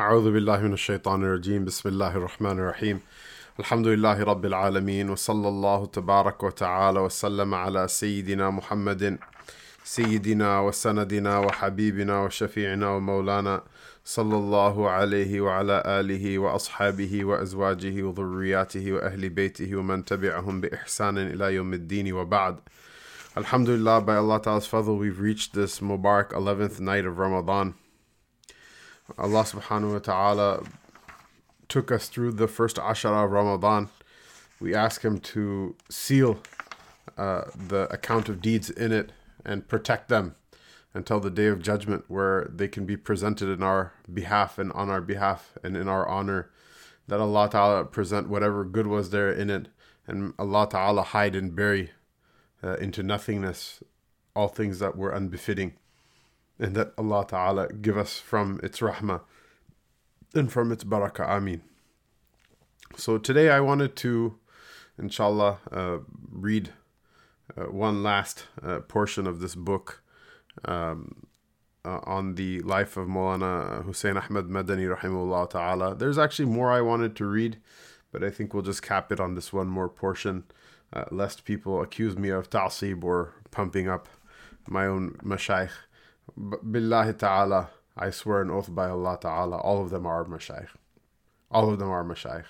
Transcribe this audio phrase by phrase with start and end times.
[0.00, 1.64] أعوذ بالله من الشيطان الرجيم.
[1.64, 3.00] بسم الله الرحمن الرحيم.
[3.60, 9.18] الحمد لله رب العالمين وصلى الله تبارك وتعالى وسلم على سيدنا محمد
[9.84, 13.62] سيدنا وسندنا وحبيبنا وشفيعنا ومولانا
[14.04, 21.74] صلى الله عليه وعلى آله وأصحابه وأزواجه وذرياته وأهل بيته ومن تبعهم بإحسان إلى يوم
[21.74, 22.56] الدين وبعد.
[23.36, 27.74] Alhamdulillah, by Allah Ta'ala's fadl, we've reached this Mubarak 11th night of Ramadan.
[29.16, 30.62] Allah Subhanahu wa Ta'ala
[31.68, 33.88] took us through the first Ashara of Ramadan.
[34.60, 36.40] We ask Him to seal
[37.16, 39.12] uh, the account of deeds in it
[39.44, 40.34] and protect them
[40.94, 44.90] until the day of judgment where they can be presented in our behalf and on
[44.90, 46.50] our behalf and in our honor.
[47.06, 49.68] That Allah Ta'ala present whatever good was there in it
[50.06, 51.90] and Allah Ta'ala hide and bury
[52.62, 53.82] uh, into nothingness
[54.34, 55.74] all things that were unbefitting
[56.58, 59.20] and that Allah Ta'ala give us from its rahmah
[60.34, 61.28] and from its barakah.
[61.28, 61.62] Ameen.
[62.96, 64.36] So today I wanted to,
[64.98, 65.98] inshallah, uh,
[66.30, 66.70] read
[67.56, 70.02] uh, one last uh, portion of this book
[70.64, 71.26] um,
[71.84, 75.94] uh, on the life of Maulana Hussein Ahmad Madani rahimahullah ta'ala.
[75.94, 77.58] There's actually more I wanted to read,
[78.10, 80.44] but I think we'll just cap it on this one more portion,
[80.92, 84.08] uh, lest people accuse me of ta'asib or pumping up
[84.66, 85.70] my own mashayikh.
[86.36, 90.68] Billahi ta'ala, I swear an oath by Allah ta'ala, all of them are mashayikh.
[91.50, 92.46] All of them are mashayikh.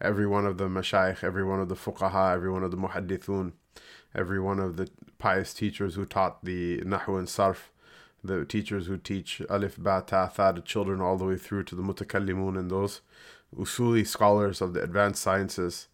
[0.00, 3.52] Every one of the mashayikh, every one of the fuqaha, every one of the muhaddithun,
[4.14, 7.68] every one of the pious teachers who taught the nahu and sarf,
[8.24, 11.74] the teachers who teach alif, ba, ta, tha, the children all the way through to
[11.74, 13.00] the mutakallimun and those
[13.56, 15.88] usuli scholars of the advanced sciences,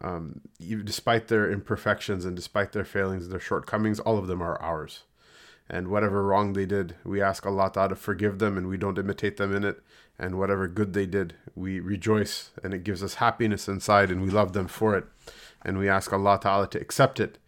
[0.00, 0.40] um,
[0.84, 5.04] despite their imperfections and despite their failings, their shortcomings, all of them are ours.
[5.68, 8.98] And whatever wrong they did, we ask Allah Ta'ala to forgive them and we don't
[8.98, 9.82] imitate them in it.
[10.18, 14.30] And whatever good they did, we rejoice and it gives us happiness inside and we
[14.30, 15.06] love them for it.
[15.62, 17.38] And we ask Allah Ta'ala to accept it.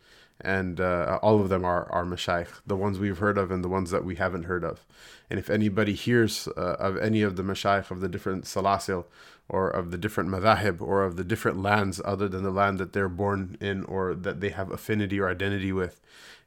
[0.41, 3.69] And uh, all of them are our mashayikh, the ones we've heard of and the
[3.69, 4.85] ones that we haven't heard of.
[5.31, 9.07] And if anybody hears uh, of any of the mashayikh of the different salasil
[9.49, 12.93] or of the different madhahib or of the different lands other than the land that
[12.93, 16.01] they're born in or that they have affinity or identity with,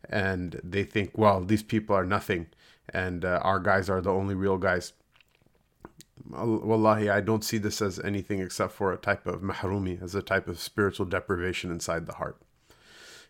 [0.08, 2.48] and they think, well, these people are nothing
[2.94, 4.94] and uh, our guys are the only real guys.
[6.30, 10.22] Wallahi, I don't see this as anything except for a type of mahrumi, as a
[10.22, 12.38] type of spiritual deprivation inside the heart.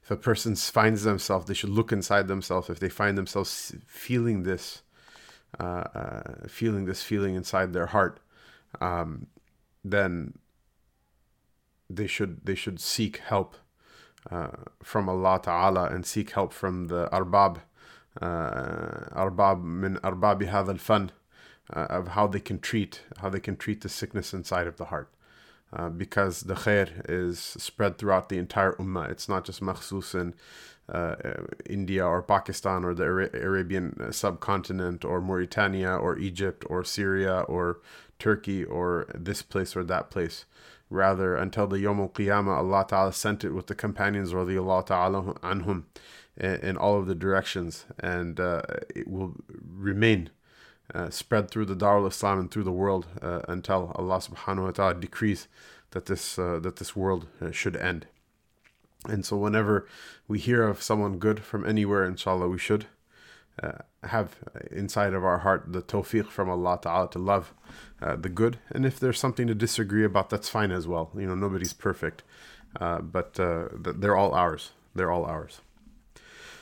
[0.03, 2.69] If a person finds themselves, they should look inside themselves.
[2.69, 4.81] If they find themselves feeling this,
[5.59, 8.19] uh, uh, feeling this feeling inside their heart,
[8.81, 9.28] um,
[9.84, 10.34] then
[11.90, 13.56] they should they should seek help
[14.31, 14.50] uh,
[14.84, 17.62] from Allah Ta'ala and seek help from the arbab,
[18.22, 21.12] uh, arbab min arbabi hadha al-fan,
[21.74, 24.85] uh, of how they can treat how they can treat the sickness inside of the
[24.85, 25.09] heart.
[25.72, 29.08] Uh, because the khair is spread throughout the entire ummah.
[29.12, 30.34] It's not just makhsus in
[30.91, 31.16] uh,
[31.69, 37.81] India or Pakistan or the Ara- Arabian subcontinent or Mauritania or Egypt or Syria or
[38.18, 40.46] Turkey or this place or that place.
[40.89, 45.22] Rather, until the Yom al Qiyamah, Allah Ta'ala sent it with the companions, radiallahu ta'ala
[45.35, 45.83] anhum,
[46.35, 48.61] in, all of the directions, and uh,
[48.95, 50.31] it will remain
[50.94, 54.72] uh, spread through the Darul Islam and through the world uh, until Allah Subhanahu wa
[54.72, 55.47] Taala decrees
[55.91, 58.07] that this uh, that this world uh, should end.
[59.07, 59.88] And so, whenever
[60.28, 62.88] we hear of someone good from anywhere, inshallah, we should
[63.62, 64.38] uh, have
[64.72, 67.53] inside of our heart the tawfiq from Allah Ta'ala to love
[68.02, 68.59] uh, the good.
[68.70, 71.12] And if there's something to disagree about, that's fine as well.
[71.16, 72.24] You know, nobody's perfect,
[72.80, 74.72] but they're all ours.
[74.96, 75.62] They're all ours.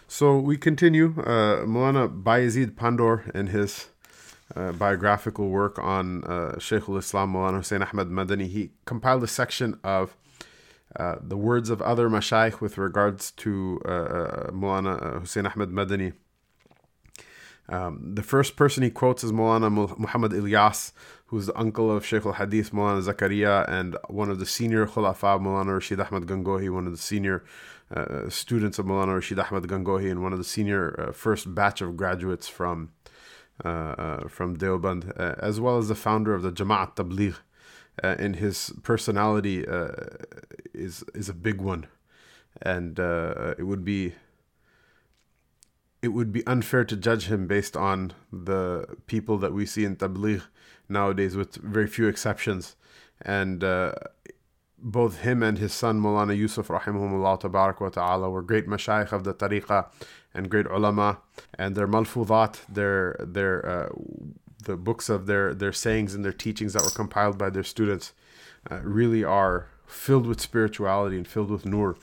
[0.08, 1.13] So we continue.
[1.19, 3.88] Uh, Mulana Bayezid Pandor in his
[4.56, 9.78] uh, biographical work on uh, Shaykh al-Islam Maulana Hussein Ahmad Madani, he compiled a section
[9.84, 10.16] of
[10.96, 16.14] uh, the words of other mashayikh with regards to uh, uh Maulana Hussein Ahmad Madani.
[17.69, 20.94] Um, the first person he quotes is Maulana Muhammad Ilyas,
[21.25, 25.75] who's the uncle of Shaykh al-Hadith Maulana Zakaria and one of the senior khulafa Maulana
[25.75, 27.43] Rashid Ahmad Gangohi, one of the senior
[27.93, 31.97] uh, students of Maulana Rashid Ahmad Gangohi and one of the senior first batch of
[31.97, 32.91] graduates from
[33.66, 37.37] uh, uh, from Deoband, uh, as well as the founder of the Jama'at Tabligh.
[38.03, 39.66] and his personality
[40.75, 41.87] is is a big one,
[42.61, 44.14] and it would be
[46.07, 49.97] it would be unfair to judge him based on the people that we see in
[49.97, 50.43] Tabligh
[50.87, 52.77] nowadays, with very few exceptions.
[53.21, 53.91] And uh,
[54.77, 59.25] both him and his son Mulana Yusuf rahimahumullah tabarak wa ta'ala were great mashayikh of
[59.25, 59.87] the tariqah
[60.33, 61.19] and great ulama
[61.57, 63.89] and their malfudat their their uh,
[64.63, 68.13] the books of their their sayings and their teachings that were compiled by their students
[68.71, 71.97] uh, really are filled with spirituality and filled with nur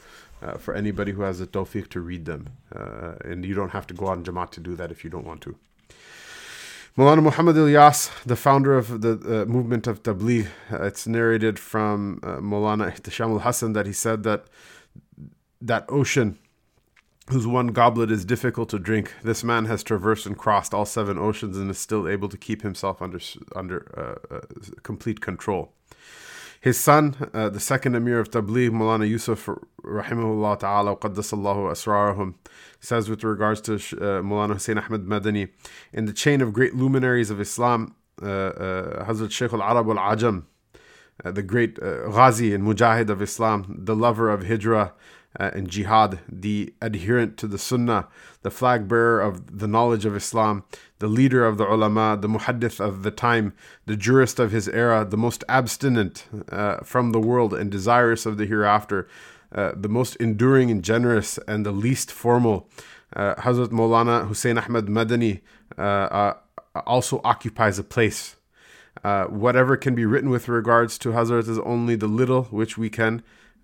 [0.44, 2.48] uh, for anybody who has the tawfiq to read them.
[2.74, 5.26] Uh, and you don't have to go on Jamaat to do that if you don't
[5.26, 5.56] want to.
[6.96, 12.20] Mulana Muhammad Ilyas, the founder of the uh, movement of Tabligh, uh, it's narrated from
[12.22, 14.44] uh, Mulana Ihtisham al Hassan that he said that
[15.60, 16.38] that ocean
[17.30, 21.18] whose one goblet is difficult to drink, this man has traversed and crossed all seven
[21.18, 23.18] oceans and is still able to keep himself under
[23.56, 23.78] under
[24.30, 24.40] uh, uh,
[24.82, 25.72] complete control.
[26.64, 29.50] His son, uh, the second Emir of Tabligh, Mulana Yusuf,
[29.82, 32.36] rahimahullah ta'ala, qaddasallahu asrarahum,
[32.80, 35.50] says with regards to uh, Mulana Hussein Ahmed Madani,
[35.92, 40.44] in the chain of great luminaries of Islam, uh, uh, Hazrat Sheikh al-Arab al-Ajam,
[41.22, 44.94] uh, the great uh, Ghazi and Mujahid of Islam, the lover of Hijrah,
[45.38, 48.08] uh, and jihad, the adherent to the sunnah,
[48.42, 50.64] the flag bearer of the knowledge of Islam,
[50.98, 53.52] the leader of the ulama, the muhaddith of the time,
[53.86, 58.36] the jurist of his era, the most abstinent uh, from the world and desirous of
[58.36, 59.08] the hereafter,
[59.52, 62.68] uh, the most enduring and generous, and the least formal.
[63.14, 65.40] Uh, Hazrat Maulana Hussein Ahmad Madani
[65.78, 66.34] uh, uh,
[66.86, 68.36] also occupies a place.
[69.28, 73.22] whatever can be written with regards to Hazrat is only the little which we can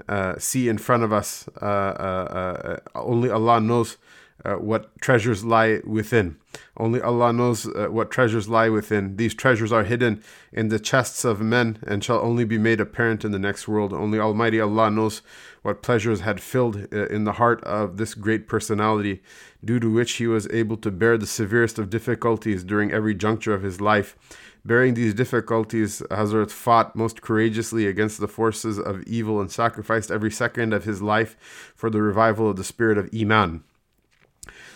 [0.09, 1.49] uh, see in front of us.
[1.61, 3.97] Uh, uh, uh only Allah knows
[4.43, 6.37] what treasures lie within.
[6.75, 9.17] Only Allah knows what treasures lie within.
[9.17, 13.23] These treasures are hidden in the chests of men and shall only be made apparent
[13.23, 13.93] in the next world.
[13.93, 15.21] Only Almighty Allah knows
[15.61, 19.21] what pleasures had filled in the heart of this great personality,
[19.63, 23.53] due to which he was able to bear the severest of difficulties during every juncture
[23.53, 24.17] of his life
[24.65, 30.31] Bearing these difficulties, Hazrat fought most courageously against the forces of evil and sacrificed every
[30.31, 33.65] second of his life for the revival of the spirit of Iman.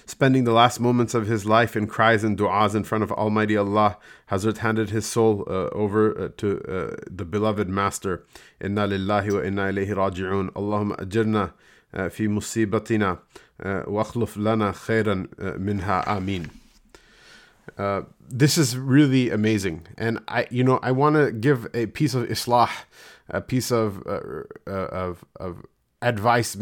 [0.07, 3.57] Spending the last moments of his life in cries and du'as in front of Almighty
[3.57, 3.97] Allah,
[4.31, 8.25] Hazrat handed his soul uh, over uh, to uh, the beloved Master.
[8.61, 10.51] Inna lillahi wa inna ilayhi raji'un.
[10.51, 11.53] Allahumma ajirna
[11.95, 13.19] uh, fi musibatina
[13.63, 15.29] uh, wa akhluf lana khairan
[17.79, 22.15] uh, this is really amazing, and I, you know, I want to give a piece
[22.15, 22.71] of islah,
[23.29, 25.65] a piece of uh, uh, of of
[26.03, 26.57] advice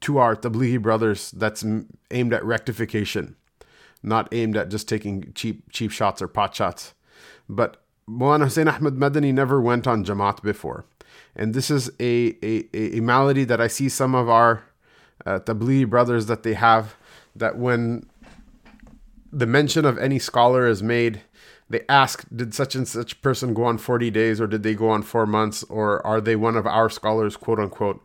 [0.00, 1.64] to our tablighi brothers that's
[2.10, 3.36] aimed at rectification,
[4.02, 6.94] not aimed at just taking cheap cheap shots or pot shots.
[7.48, 10.84] But Mulana Hussein Ahmed Madani never went on Jamaat before,
[11.34, 14.64] and this is a a, a malady that I see some of our
[15.24, 16.96] uh, tablighi brothers that they have
[17.36, 18.08] that when
[19.34, 21.22] the mention of any scholar is made,
[21.68, 24.90] they ask, did such and such person go on 40 days or did they go
[24.90, 28.04] on four months or are they one of our scholars, quote unquote?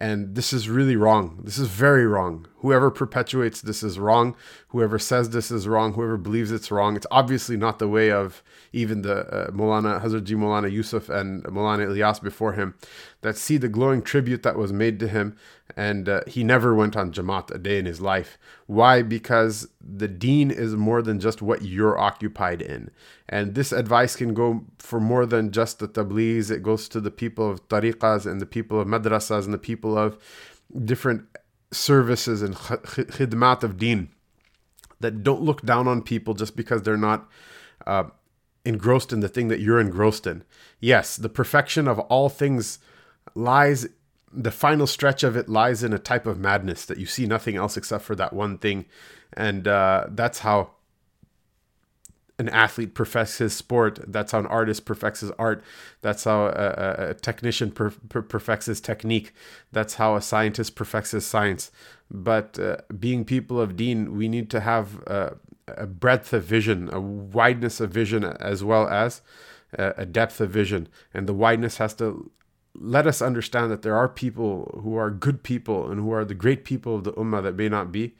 [0.00, 1.40] And this is really wrong.
[1.44, 2.48] This is very wrong.
[2.64, 4.34] Whoever perpetuates this is wrong.
[4.68, 8.42] Whoever says this is wrong, whoever believes it's wrong, it's obviously not the way of
[8.72, 12.74] even the uh, Mulana, Hazrat Yusuf and Mulana Ilyas before him,
[13.20, 15.36] that see the glowing tribute that was made to him.
[15.76, 18.38] And uh, he never went on Jamaat a day in his life.
[18.66, 19.02] Why?
[19.02, 22.90] Because the deen is more than just what you're occupied in.
[23.28, 26.50] And this advice can go for more than just the tabliz.
[26.50, 29.98] It goes to the people of tariqas and the people of madrasas and the people
[29.98, 30.16] of
[30.82, 31.26] different
[31.74, 34.08] services and khidmat of deen
[35.00, 37.28] that don't look down on people just because they're not
[37.86, 38.04] uh,
[38.64, 40.42] engrossed in the thing that you're engrossed in.
[40.80, 42.78] Yes, the perfection of all things
[43.34, 43.86] lies,
[44.32, 47.56] the final stretch of it lies in a type of madness that you see nothing
[47.56, 48.86] else except for that one thing.
[49.32, 50.70] And uh, that's how
[52.38, 54.00] an athlete perfects his sport.
[54.06, 55.62] That's how an artist perfects his art.
[56.00, 59.32] That's how a, a technician per, per, perfects his technique.
[59.72, 61.70] That's how a scientist perfects his science.
[62.10, 65.30] But uh, being people of Deen, we need to have uh,
[65.68, 69.22] a breadth of vision, a wideness of vision, as well as
[69.72, 70.88] a, a depth of vision.
[71.12, 72.30] And the wideness has to
[72.74, 76.34] let us understand that there are people who are good people and who are the
[76.34, 78.10] great people of the ummah that may not be uh,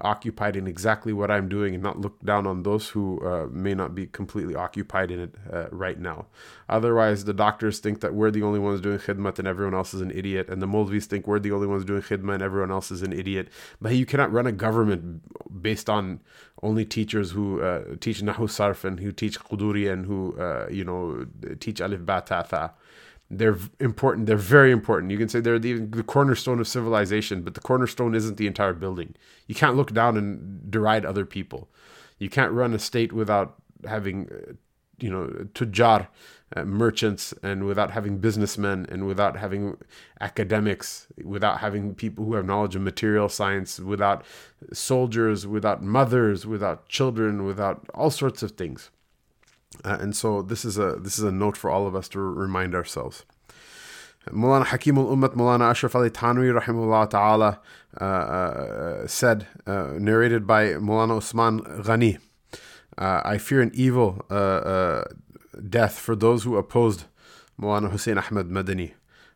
[0.00, 3.74] occupied in exactly what I'm doing and not look down on those who uh, may
[3.74, 6.26] not be completely occupied in it uh, right now.
[6.68, 10.00] Otherwise, the doctors think that we're the only ones doing khidmat and everyone else is
[10.00, 12.92] an idiot, and the Molvis think we're the only ones doing khidmat and everyone else
[12.92, 13.48] is an idiot.
[13.80, 15.22] But you cannot run a government
[15.60, 16.20] based on
[16.62, 20.84] only teachers who uh, teach Nahu Sarf and who teach Quduri and who, uh, you
[20.84, 21.26] know,
[21.58, 22.72] teach Alif Ba Ta Tha
[23.32, 24.26] they're important.
[24.26, 25.10] They're very important.
[25.10, 28.74] You can say they're the, the cornerstone of civilization, but the cornerstone isn't the entire
[28.74, 29.14] building.
[29.46, 31.68] You can't look down and deride other people.
[32.18, 33.54] You can't run a state without
[33.88, 34.52] having, uh,
[34.98, 36.08] you know, tujar,
[36.54, 39.78] uh, merchants, and without having businessmen, and without having
[40.20, 44.24] academics, without having people who have knowledge of material science, without
[44.74, 48.90] soldiers, without mothers, without children, without all sorts of things.
[49.84, 52.20] Uh, and so this is a this is a note for all of us to
[52.20, 53.24] remind ourselves.
[54.30, 57.60] Mulana Hakim al Ummat Mulana Ashraf Ali Thanwi rahimahullah ta'ala
[58.00, 62.18] uh, uh, said, uh, narrated by Mulana Usman Ghani,
[62.98, 65.02] uh, I fear an evil uh,
[65.68, 67.04] death for those who opposed
[67.60, 68.92] Mulana Hussein Ahmad Madani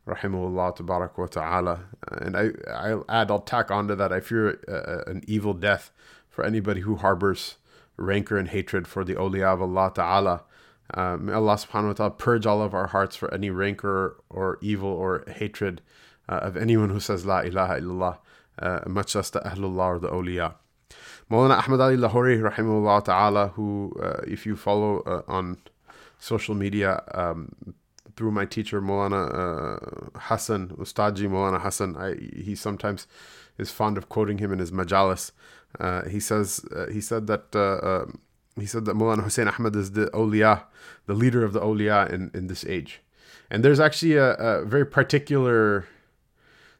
[0.07, 1.81] wa ta'ala.
[2.13, 4.61] And I, I'll add, I'll tack onto that, I fear
[5.09, 5.91] an evil death
[6.29, 7.57] for anybody who harbors
[7.97, 10.43] rancor and hatred for the awliya of Allah ta'ala.
[10.93, 14.59] Uh, may Allah subhanahu wa ta'ala purge all of our hearts for any rancor or
[14.61, 15.83] evil or hatred
[16.29, 18.19] uh, of anyone who says La ilaha illallah,
[18.61, 20.55] uh, much less the Ahlullah or the awliya.
[21.31, 25.59] Maulana Ahmad Ali Lahori, rahimahullah ta'ala, who, uh, if you follow uh, on
[26.21, 27.53] social media, um,
[28.17, 33.07] through my teacher Maulana uh, Hassan, Ustaji Maulana Hassan, I, he sometimes
[33.59, 35.33] is fond of quoting him in his majalis.
[35.79, 38.19] Uh, he says uh, he said that uh, um,
[38.59, 40.65] he said that Mulana Hussein Ahmad is the awliya,
[41.07, 43.03] the leader of the awliya in, in this age.
[43.51, 45.87] And there's actually a, a very particular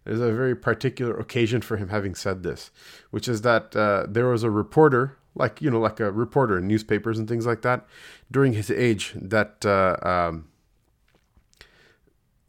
[0.07, 2.71] there's a very particular occasion for him having said this,
[3.11, 6.69] which is that uh, there was a reporter, like you know, like a reporter in
[6.69, 7.85] newspapers and things like that,
[8.31, 10.47] during his age, that uh, um,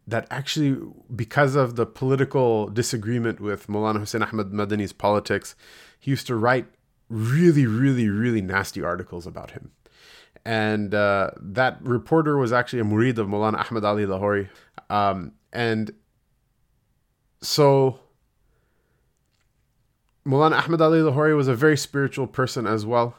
[0.07, 0.77] that actually,
[1.13, 5.55] because of the political disagreement with Mulana Hussein Ahmad Madani's politics,
[5.99, 6.65] he used to write
[7.09, 9.71] really, really, really nasty articles about him.
[10.45, 14.47] And uh, that reporter was actually a murid of Mulana Ahmad Ali Lahori.
[14.89, 15.91] Um, and
[17.41, 17.99] so
[20.25, 23.15] Mulana Ahmad Ali Lahori was a very spiritual person as well.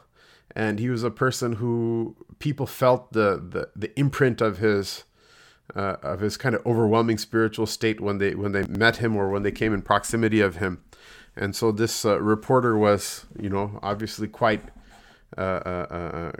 [0.55, 5.03] And he was a person who people felt the, the, the imprint of his
[5.75, 9.29] uh, of his kind of overwhelming spiritual state when they when they met him or
[9.29, 10.83] when they came in proximity of him.
[11.35, 14.61] And so this uh, reporter was, you know, obviously quite.
[15.37, 16.31] Uh, uh, uh,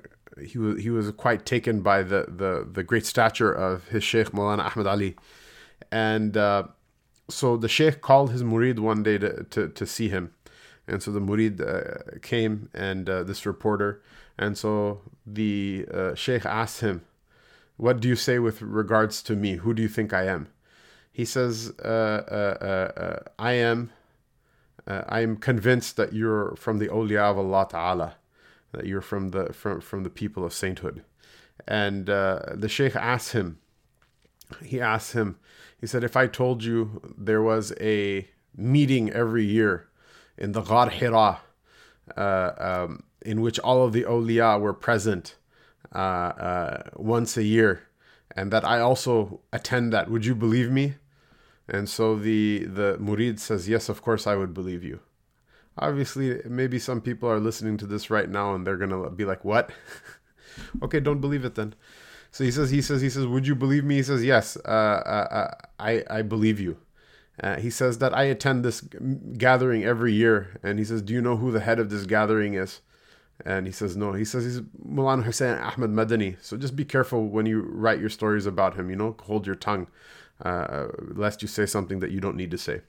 [0.44, 4.32] he was he was quite taken by the, the, the great stature of his Sheikh
[4.32, 5.16] Maulana Ahmad Ali,
[5.92, 6.64] and uh,
[7.30, 10.34] so the Sheikh called his murid one day to, to, to see him,
[10.88, 14.02] and so the murid uh, came and this reporter,
[14.38, 17.04] and so the Sheikh asked him,
[17.80, 19.52] "What do you say with regards to me?
[19.64, 20.48] Who do you think I am?"
[21.12, 23.92] He says, "I am."
[24.90, 28.16] uh, I'm convinced that you're from the awliya of Allah Ta'ala,
[28.72, 31.04] that you're from the from, from the people of sainthood.
[31.68, 33.60] And uh, the Shaykh asked him,
[34.64, 35.38] he asked him,
[35.80, 39.88] he said, if I told you there was a meeting every year
[40.38, 41.40] in the Ghar Hira,
[42.18, 45.36] uh, um, in which all of the awliya were present
[45.94, 47.88] uh, uh, once a year,
[48.36, 50.96] and that I also attend that, would you believe me?
[51.68, 55.00] And so the the murid says, "Yes, of course I would believe you."
[55.78, 59.46] Obviously, maybe some people are listening to this right now and they're to be like,
[59.46, 59.72] "What?"
[60.84, 61.76] okay, don't believe it then.
[62.32, 64.68] So he says, he says, he says, "Would you believe me?" He says, "Yes, uh,
[64.68, 66.78] uh, uh I I believe you."
[67.42, 71.22] Uh, he says that I attend this gathering every year, and he says, "Do you
[71.22, 72.82] know who the head of this gathering is?"
[73.46, 76.36] And he says, "No." He says he's Mulana Hussein Ahmed Madani.
[76.42, 78.90] So just be careful when you write your stories about him.
[78.90, 79.88] You know, hold your tongue
[80.44, 82.82] uh, lest you say something that you don't need to say.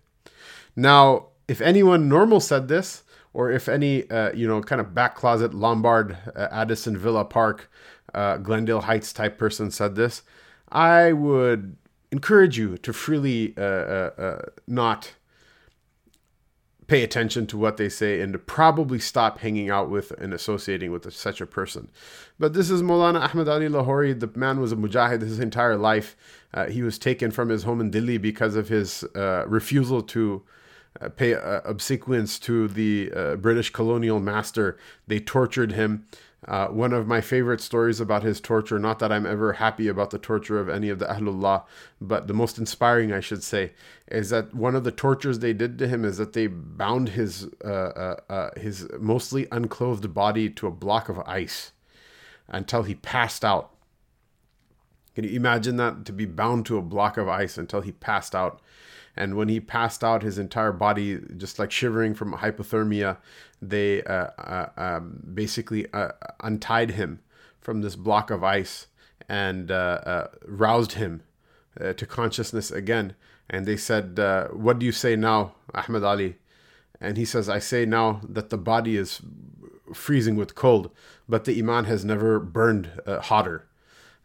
[0.77, 3.03] Now, if anyone normal said this,
[3.33, 7.71] or if any, uh, you know, kind of back closet Lombard, uh, Addison Villa Park,
[8.15, 10.23] uh, Glendale Heights type person said this,
[10.71, 11.77] I would
[12.13, 15.15] encourage you to freely uh, uh, not
[16.91, 20.91] pay attention to what they say and to probably stop hanging out with and associating
[20.91, 21.89] with such a person.
[22.37, 24.19] But this is Maulana Ahmad Ali Lahori.
[24.19, 26.17] The man was a mujahid his entire life.
[26.53, 30.43] Uh, he was taken from his home in Delhi because of his uh, refusal to
[31.01, 34.77] uh, pay uh, obsequience to the uh, British colonial master.
[35.07, 36.07] They tortured him.
[36.49, 40.11] Uh, one of my favorite stories about his torture, not that I'm ever happy about
[40.11, 41.65] the torture of any of the Ahlullah,
[42.01, 43.73] but the most inspiring, I should say,
[44.09, 47.47] is that one of the tortures they did to him is that they bound his,
[47.63, 51.73] uh, uh, uh his mostly unclothed body to a block of ice
[52.49, 53.75] until he passed out.
[55.15, 56.07] Can you imagine that?
[56.07, 58.63] To be bound to a block of ice until he passed out.
[59.17, 63.19] And when he passed out, his entire body just like shivering from hypothermia,
[63.61, 67.21] they uh, uh, um, basically uh, untied him
[67.61, 68.87] from this block of ice
[69.29, 71.23] and uh, uh, roused him
[71.97, 73.15] to consciousness again.
[73.49, 74.19] And they said,
[74.53, 76.37] What do you say now, Ahmed Ali?
[77.01, 79.21] And he says, I say now that the body is
[79.95, 80.91] freezing with cold,
[81.29, 83.67] but the Iman has never burned hotter.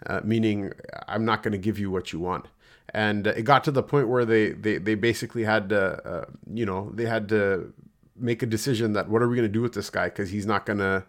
[0.06, 0.72] uh, meaning
[1.08, 2.48] I'm not going to give you what you want.
[2.96, 6.66] And it got to the point where they they, they basically had to, uh, you
[6.66, 7.74] know, they had to
[8.16, 10.46] make a decision that what are we going to do with this guy because he's
[10.46, 11.04] not going to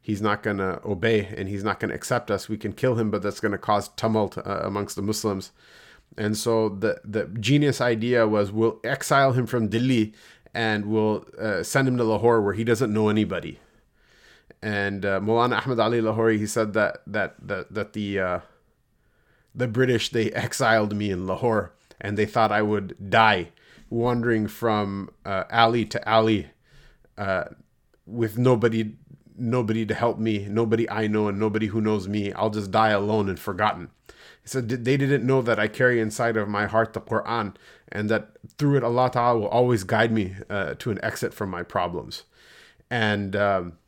[0.00, 2.48] he's not going to obey and he's not going to accept us.
[2.48, 5.50] We can kill him, but that's going to cause tumult uh, amongst the Muslims.
[6.16, 10.14] And so the the genius idea was we'll exile him from Delhi
[10.54, 13.58] and we'll uh, send him to Lahore where he doesn't know anybody.
[14.62, 18.40] And uh, Maulana Ahmad Ali Lahori he said that that that that the uh,
[19.54, 23.50] the British they exiled me in Lahore and they thought I would die
[23.90, 26.48] wandering from uh, alley to alley
[27.16, 27.44] uh,
[28.06, 28.96] with nobody
[29.36, 32.32] nobody to help me, nobody I know and nobody who knows me.
[32.32, 33.90] I'll just die alone and forgotten.
[34.44, 37.54] Said they didn't know that I carry inside of my heart the Quran
[37.88, 41.50] and that through it Allah Ta'ala will always guide me uh, to an exit from
[41.50, 42.24] my problems.
[42.90, 43.78] And, um,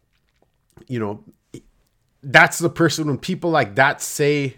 [0.88, 1.24] you know,
[2.22, 4.56] that's the person when people like that say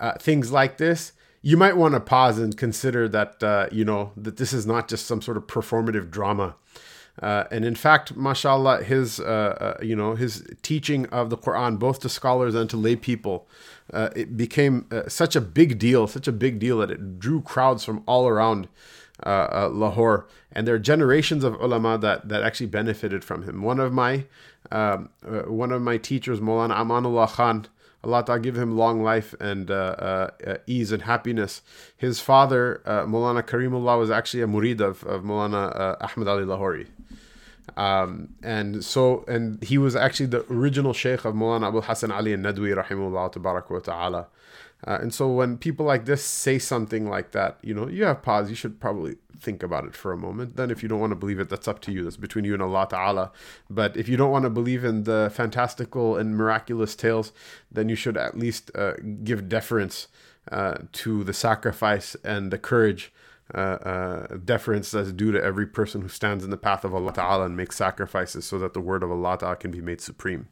[0.00, 4.12] uh, things like this, you might want to pause and consider that, uh, you know,
[4.16, 6.54] that this is not just some sort of performative drama
[7.20, 9.24] uh, and in fact, mashallah, his uh,
[9.78, 13.46] uh, you know his teaching of the Quran, both to scholars and to lay people,
[13.92, 17.42] uh, it became uh, such a big deal, such a big deal that it drew
[17.42, 18.68] crowds from all around
[19.24, 20.26] Lahore.
[20.52, 23.62] And there are generations of ulama that that actually benefited from him.
[23.62, 24.24] One of my
[24.70, 27.66] um, one of my teachers, Maulana Amanullah Khan.
[28.04, 31.62] Allah Ta'ala give him long life and uh, uh, ease and happiness.
[31.96, 36.88] His father, uh, Karimullah, was actually a murid of, of Maulana Ahmad Ali Lahori.
[37.76, 42.32] Um, and so, and he was actually the original Sheikh of Mulana Abu Hassan Ali
[42.32, 44.26] and Nadwi, rahimahullah wa ta'ala.
[44.86, 48.22] Uh, and so when people like this say something like that, you know, you have
[48.22, 50.56] pause, you should probably think about it for a moment.
[50.56, 52.04] Then if you don't want to believe it, that's up to you.
[52.04, 53.32] That's between you and Allah Ta'ala.
[53.70, 57.32] But if you don't want to believe in the fantastical and miraculous tales,
[57.70, 60.08] then you should at least uh, give deference
[60.50, 63.12] uh, to the sacrifice and the courage
[63.54, 67.12] uh, uh, deference that's due to every person who stands in the path of Allah
[67.12, 70.48] Ta'ala and makes sacrifices so that the word of Allah Ta'ala can be made supreme.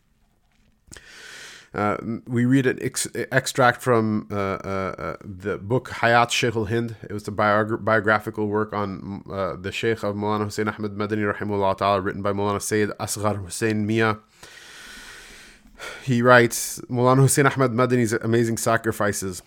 [1.73, 1.97] Uh,
[2.27, 6.97] we read an ex- extract from uh, uh, uh the book Hayat Sheikh al Hind.
[7.03, 11.33] It was a biog- biographical work on uh, the Sheikh of Mulana Hussein Ahmed Madani,
[11.33, 14.19] rahimahullah ta'ala, written by Mulana Sayyid Asghar Hussein Mia.
[16.05, 19.43] He writes Mulana Hussein Ahmed Madani's amazing sacrifices.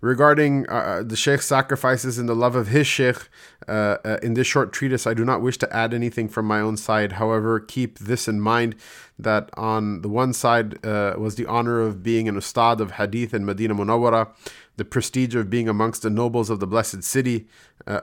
[0.00, 3.28] Regarding uh, uh, the Sheikh's sacrifices and the love of his Sheikh,
[3.66, 6.60] uh, uh, in this short treatise, I do not wish to add anything from my
[6.60, 7.12] own side.
[7.12, 8.76] However, keep this in mind
[9.18, 13.34] that on the one side uh, was the honor of being an Ustad of Hadith
[13.34, 14.28] in Medina Munawwara,
[14.76, 17.48] the prestige of being amongst the nobles of the blessed city,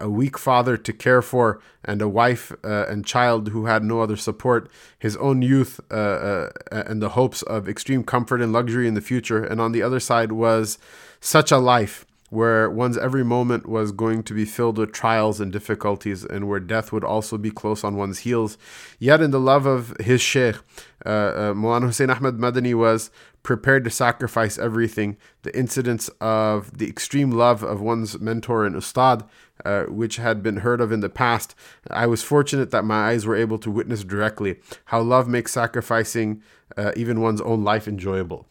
[0.01, 4.01] a weak father to care for, and a wife uh, and child who had no
[4.01, 8.87] other support, his own youth uh, uh and the hopes of extreme comfort and luxury
[8.87, 9.43] in the future.
[9.43, 10.77] And on the other side was
[11.19, 15.51] such a life where one's every moment was going to be filled with trials and
[15.51, 18.57] difficulties, and where death would also be close on one's heels.
[18.99, 20.57] Yet, in the love of his Sheikh,
[21.05, 23.11] uh, uh, Mulana Hussein Ahmed Madani was
[23.43, 25.17] prepared to sacrifice everything.
[25.43, 29.23] The incidents of the extreme love of one's mentor and ustad,
[29.63, 31.55] uh, which had been heard of in the past,
[31.89, 36.41] I was fortunate that my eyes were able to witness directly how love makes sacrificing
[36.75, 38.47] uh, even one's own life enjoyable.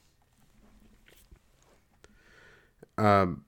[2.96, 3.44] Um,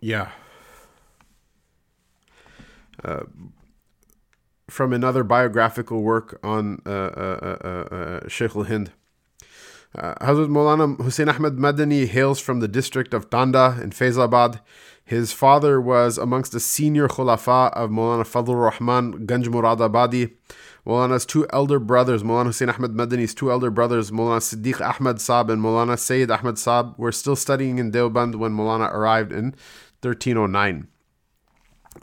[0.00, 0.30] yeah.
[3.04, 3.24] Uh,
[4.68, 8.92] from another biographical work on uh, uh, uh, uh Sheikh al Hind.
[9.94, 14.60] Uh, Hazrat Maulana Hussein Ahmed Madani hails from the district of Tanda in Faizabad.
[15.04, 20.32] His father was amongst the senior khulafa of Maulana Fadlur Rahman Ganj Muradabadi.
[20.86, 25.50] Maulana's two elder brothers, Maulana Hussein Ahmed Madani's two elder brothers, Maulana Siddiq Ahmed Saab
[25.50, 29.54] and Maulana Sayyid Ahmed Saab, were still studying in Deoband when Maulana arrived in
[30.02, 30.88] 1309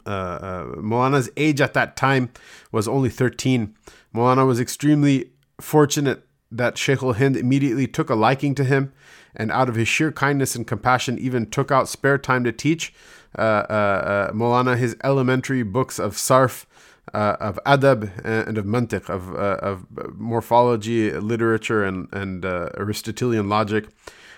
[0.04, 2.30] uh, uh, Maulana's age at that time
[2.72, 3.74] was only 13.
[4.14, 6.25] Maulana was extremely fortunate
[6.56, 8.92] that Sheikh al Hind immediately took a liking to him
[9.34, 12.92] and out of his sheer kindness and compassion even took out spare time to teach
[13.38, 16.64] uh, uh, uh his elementary books of sarf,
[17.12, 23.86] uh, of adab, and of mantiq, of, uh, of morphology, literature, and, and Aristotelian logic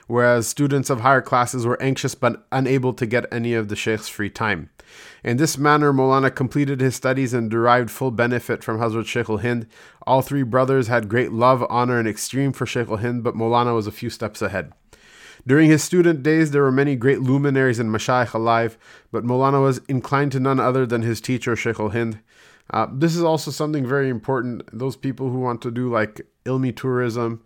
[0.08, 4.08] whereas students of higher classes were anxious but unable to get any of the Sheikh's
[4.08, 4.70] free time.
[5.22, 9.38] In this manner, Molana completed his studies and derived full benefit from Hazrat Sheikh al
[9.38, 9.66] Hind.
[10.06, 13.74] All three brothers had great love, honor, and extreme for Sheikh al Hind, but Molana
[13.74, 14.72] was a few steps ahead.
[15.46, 18.76] During his student days, there were many great luminaries and mashayikh alive,
[19.12, 22.20] but Molana was inclined to none other than his teacher, Sheikh al Hind.
[22.70, 24.62] Uh, this is also something very important.
[24.72, 27.42] Those people who want to do like ilmi tourism,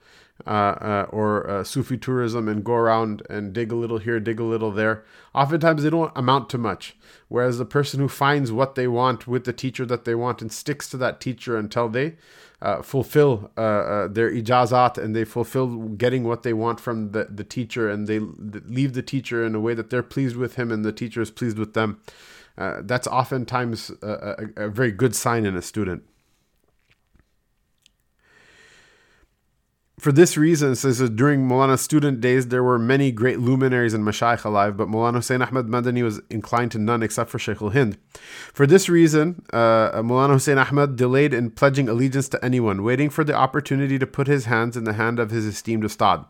[0.47, 4.41] uh, uh, or uh, Sufi tourism and go around and dig a little here, dig
[4.41, 5.05] a little there.
[5.35, 6.97] Oftentimes they don't amount to much.
[7.29, 10.53] Whereas the person who finds what they want with the teacher that they want and
[10.53, 12.17] sticks to that teacher until they
[12.61, 17.27] uh, fulfill uh, uh, their ijazat and they fulfill getting what they want from the,
[17.31, 20.71] the teacher and they leave the teacher in a way that they're pleased with him
[20.71, 22.01] and the teacher is pleased with them.
[22.57, 26.05] that's oftentimes a, a, a very good sign in a student.
[30.03, 34.05] For this reason, says that during Mulana student days, there were many great luminaries and
[34.05, 37.97] mashayikh alive, but Mulana Hussein Ahmad Madani was inclined to none except for Sheikh al-Hind.
[38.53, 43.23] For this reason, uh, Mulana Hussein Ahmad delayed in pledging allegiance to anyone, waiting for
[43.23, 46.25] the opportunity to put his hands in the hand of his esteemed Ustad.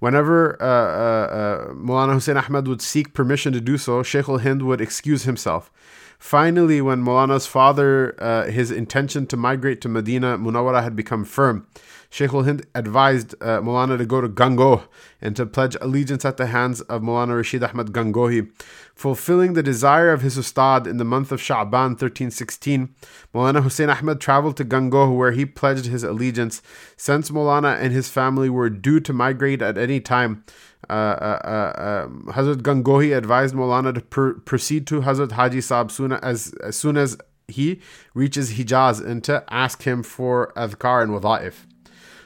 [0.00, 4.80] Whenever uh, uh, uh, Hussein Ahmad would seek permission to do so, Sheikh al-Hind would
[4.80, 5.70] excuse himself.
[6.18, 11.66] Finally, when Mulana's father, uh, his intention to migrate to Medina Munawara had become firm,
[12.14, 14.86] Sheikh al Hind advised uh, Mulana to go to Gangoh
[15.20, 18.52] and to pledge allegiance at the hands of Mulana Rashid Ahmad Gangohi.
[18.94, 22.94] Fulfilling the desire of his Ustad in the month of Sha'ban 1316,
[23.34, 26.62] Mulana Hussein Ahmad traveled to Gangoh where he pledged his allegiance.
[26.96, 30.44] Since Mulana and his family were due to migrate at any time,
[30.88, 35.90] uh, uh, uh, um, Hazrat Gangohi advised Mulana to pr- proceed to Hazrat Haji Saab
[35.90, 37.80] soon as, as soon as he
[38.14, 41.54] reaches Hijaz and to ask him for adhkar and wada'if.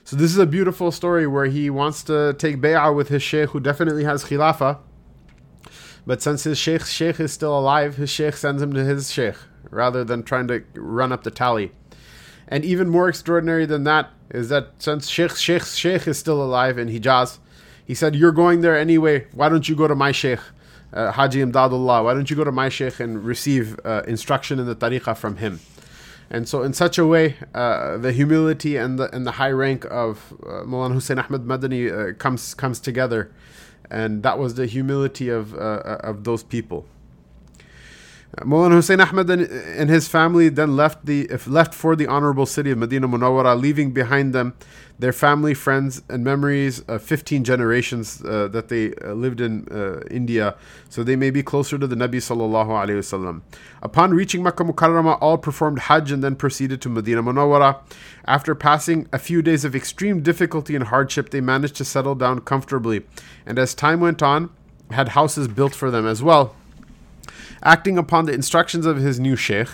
[0.08, 3.50] So this is a beautiful story where he wants to take bay'ah with his sheikh
[3.50, 4.78] who definitely has khilafah.
[6.06, 9.34] But since his sheikh sheikh is still alive, his sheikh sends him to his sheikh
[9.68, 11.72] rather than trying to run up the tally.
[12.48, 16.78] And even more extraordinary than that is that since sheikh sheikh sheikh is still alive
[16.78, 17.36] in Hijaz,
[17.84, 19.26] he said, "You're going there anyway.
[19.34, 20.40] Why don't you go to my sheikh,
[20.94, 22.02] uh, Haji Imdadullah?
[22.02, 25.36] Why don't you go to my sheikh and receive uh, instruction in the tariqah from
[25.36, 25.60] him?"
[26.30, 29.86] And so, in such a way, uh, the humility and the and the high rank
[29.86, 33.32] of uh, Mulana Hussein Ahmed Madani uh, comes comes together,
[33.90, 36.84] and that was the humility of uh, uh of those people.
[38.36, 42.76] Mulana Hussein Ahmed and, his family then left the left for the honorable city of
[42.76, 44.54] Medina Munawwara, leaving behind them
[44.98, 50.00] their family, friends, and memories of 15 generations uh, that they uh, lived in uh,
[50.10, 50.56] India,
[50.90, 53.40] so they may be closer to the Nabi sallallahu alaihi wasallam.
[53.80, 57.80] Upon reaching Makkah Mukarramah, all performed Hajj and then proceeded to Medina Munawwara.
[58.26, 62.40] After passing a few days of extreme difficulty and hardship, they managed to settle down
[62.40, 63.06] comfortably,
[63.46, 64.50] and as time went on,
[64.90, 66.54] had houses built for them as well.
[67.62, 69.68] Acting upon the instructions of his new sheikh,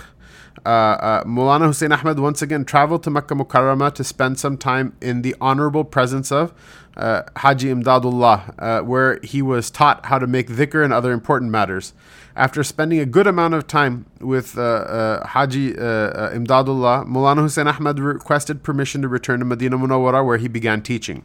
[0.64, 4.96] uh, uh, Mulana Hussein Ahmed once again traveled to Makkah Mukarramah to spend some time
[5.00, 6.54] in the honorable presence of
[6.96, 11.50] uh, Haji Imdadullah, uh, where he was taught how to make dhikr and other important
[11.50, 11.92] matters.
[12.36, 17.68] After spending a good amount of time with uh, uh, Haji uh, Imdadullah, Mulana Hussein
[17.68, 21.24] Ahmed requested permission to return to Medina Munawwara, where he began teaching.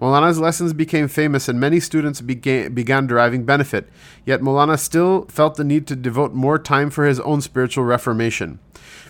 [0.00, 3.88] Maulana's lessons became famous and many students began, began deriving benefit,
[4.24, 8.58] yet Maulana still felt the need to devote more time for his own spiritual reformation.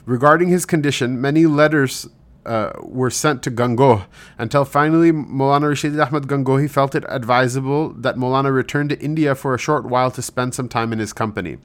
[0.05, 2.09] Regarding his condition, many letters
[2.45, 8.17] uh, were sent to Gangoh until finally Maulana Rashid Ahmad Gangohi felt it advisable that
[8.17, 11.59] Maulana return to India for a short while to spend some time in his company.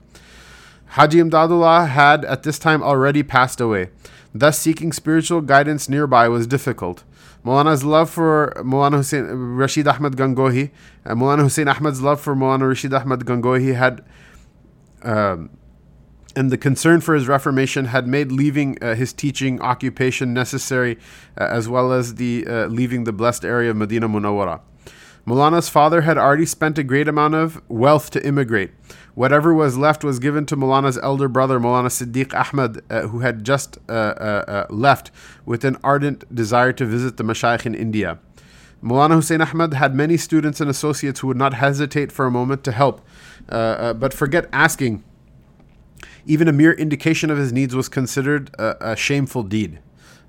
[0.89, 3.89] Haji Imdadullah had at this time already passed away.
[4.33, 7.03] Thus, seeking spiritual guidance nearby was difficult.
[7.45, 10.71] Maulana's love for Maulana Hussein Rashid Ahmad Gangohi,
[11.05, 14.03] uh, Maulana Hussein Ahmad's love for Maulana Rashid Ahmad Gangohi had,
[15.03, 15.51] um,
[16.35, 20.97] and the concern for his reformation had made leaving uh, his teaching occupation necessary,
[21.39, 24.61] uh, as well as the uh, leaving the blessed area of Medina Munawwara.
[25.25, 28.71] Maulana's father had already spent a great amount of wealth to immigrate.
[29.15, 33.43] Whatever was left was given to Maulana's elder brother, Maulana Siddiq Ahmad, uh, who had
[33.43, 35.09] just uh, uh, uh, left
[35.43, 38.19] with an ardent desire to visit the Mashayikh in India.
[38.83, 42.63] Maulana Hussein Ahmad had many students and associates who would not hesitate for a moment
[42.63, 43.01] to help,
[43.49, 45.03] uh, uh, but forget asking.
[46.27, 49.79] Even a mere indication of his needs was considered a, a shameful deed.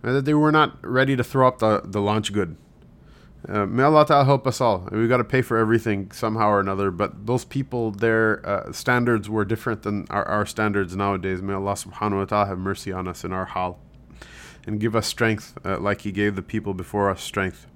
[0.01, 2.57] That they were not ready to throw up the, the LaunchGood.
[3.49, 4.89] Uh, may Allah Ta'ala help us all.
[4.91, 6.91] We've got to pay for everything somehow or another.
[6.91, 11.43] But those people, their uh, standards were different than our, our standards nowadays.
[11.43, 13.79] May Allah Subhanahu wa Ta'ala have mercy on us in our hal
[14.67, 17.67] and give us strength uh, like He gave the people before us strength.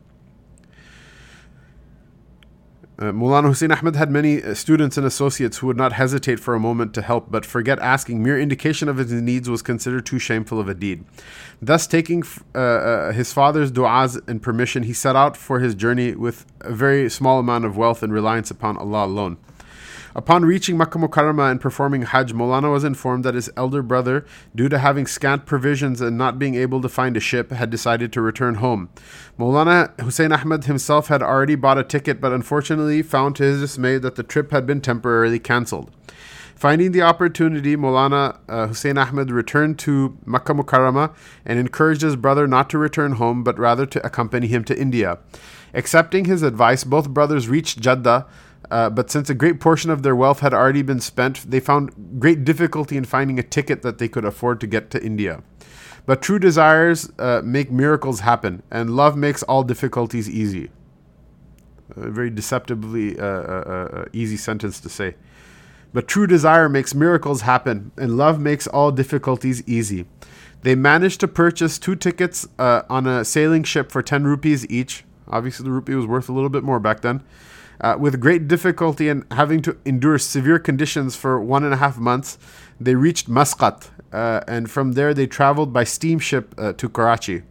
[3.00, 6.54] Uh, Mulana Hussein Ahmed had many uh, students and associates who would not hesitate for
[6.54, 8.22] a moment to help, but forget asking.
[8.22, 11.02] Mere indication of his needs was considered too shameful of a deed.
[11.62, 12.22] Thus, taking
[12.54, 16.74] uh, uh, his father's du'as and permission, he set out for his journey with a
[16.74, 19.38] very small amount of wealth and reliance upon Allah alone.
[20.14, 24.68] Upon reaching Makkah Mukarramah and performing Hajj, Molana was informed that his elder brother, due
[24.68, 28.20] to having scant provisions and not being able to find a ship, had decided to
[28.20, 28.88] return home.
[29.38, 33.98] Molana Hussein Ahmed himself had already bought a ticket, but unfortunately found to his dismay
[33.98, 35.90] that the trip had been temporarily cancelled.
[36.56, 41.14] Finding the opportunity, Molana uh, Hussein Ahmed returned to Makkah Mukarramah
[41.46, 45.18] and encouraged his brother not to return home, but rather to accompany him to India.
[45.72, 48.26] Accepting his advice, both brothers reached Jeddah,
[48.70, 52.18] uh, but since a great portion of their wealth had already been spent, they found
[52.18, 55.42] great difficulty in finding a ticket that they could afford to get to India.
[56.06, 60.70] But true desires uh, make miracles happen, and love makes all difficulties easy.
[61.96, 65.16] A very deceptively uh, uh, uh easy sentence to say.
[65.92, 70.06] But true desire makes miracles happen, and love makes all difficulties easy.
[70.62, 75.04] They managed to purchase two tickets uh, on a sailing ship for 10 rupees each.
[75.26, 77.22] Obviously, the rupee was worth a little bit more back then.
[77.80, 81.96] Uh, with great difficulty and having to endure severe conditions for one and a half
[81.98, 82.38] months,
[82.78, 87.42] they reached Muscat, uh, and from there they traveled by steamship uh, to Karachi.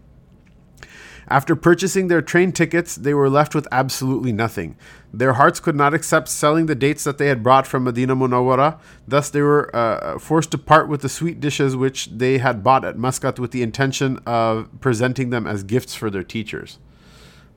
[1.32, 4.76] After purchasing their train tickets, they were left with absolutely nothing.
[5.14, 8.80] Their hearts could not accept selling the dates that they had brought from Medina Munawwara.
[9.08, 12.84] Thus, they were uh, forced to part with the sweet dishes which they had bought
[12.84, 16.80] at Muscat with the intention of presenting them as gifts for their teachers.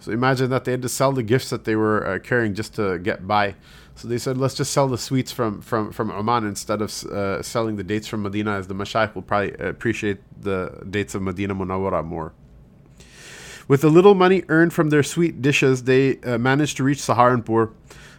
[0.03, 2.75] So imagine that they had to sell the gifts that they were uh, carrying just
[2.75, 3.55] to get by.
[3.95, 7.41] So they said, let's just sell the sweets from from from Oman instead of uh,
[7.41, 11.55] selling the dates from Medina, as the Mashaykh will probably appreciate the dates of Medina
[11.55, 12.33] Munawwara more.
[13.69, 17.71] With the little money earned from their sweet dishes, they uh, managed to reach Saharanpur.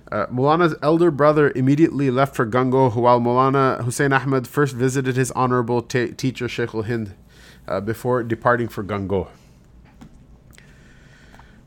[0.09, 5.31] Uh, Mulana's elder brother immediately left for Gangoh, while Mulana Hussein Ahmed first visited his
[5.31, 7.13] honorable t- teacher Sheikh al Hind
[7.67, 9.27] uh, before departing for Gangoh.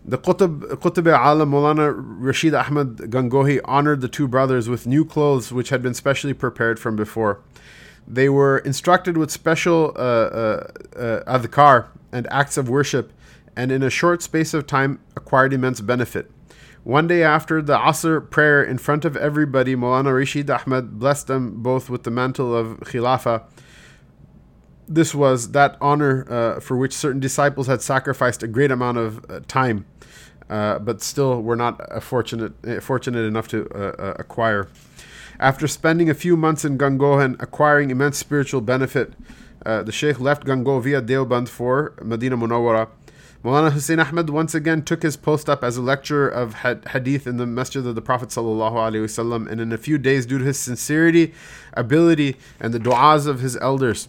[0.08, 5.52] The Qutb, Qutb Alam Mulana Rashid Ahmed Gangohi honored the two brothers with new clothes
[5.52, 7.40] which had been specially prepared from before.
[8.06, 10.66] They were instructed with special uh, uh,
[10.96, 13.12] uh, adhkar and acts of worship
[13.56, 16.30] and in a short space of time acquired immense benefit.
[16.84, 21.64] One day after the Asr prayer in front of everybody, Maulana Rashid Ahmed blessed them
[21.64, 23.42] both with the mantle of Khilafah.
[24.86, 29.28] This was that honor uh, for which certain disciples had sacrificed a great amount of
[29.28, 29.84] uh, time,
[30.50, 34.68] uh, but still were not fortunate, uh, fortunate enough to uh, uh, acquire.
[35.38, 39.12] After spending a few months in Gangoh acquiring immense spiritual benefit,
[39.64, 42.88] the Sheikh left Gangoh via Deoband for Medina Munawwara
[43.46, 47.36] Maulana Hussein Ahmed once again took his post up as a lecturer of hadith in
[47.36, 51.32] the Masjid of the Prophet and in a few days, due to his sincerity,
[51.74, 54.08] ability, and the du'as of his elders,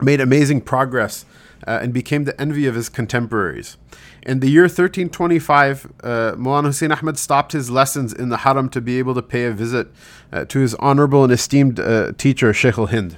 [0.00, 1.24] made amazing progress
[1.66, 3.76] uh, and became the envy of his contemporaries.
[4.22, 8.98] In the year 1325, uh, Maulana Hussein stopped his lessons in the Haram to be
[8.98, 9.88] able to pay a visit
[10.32, 13.16] uh, to his honorable and esteemed uh, teacher, Sheikh al Hind.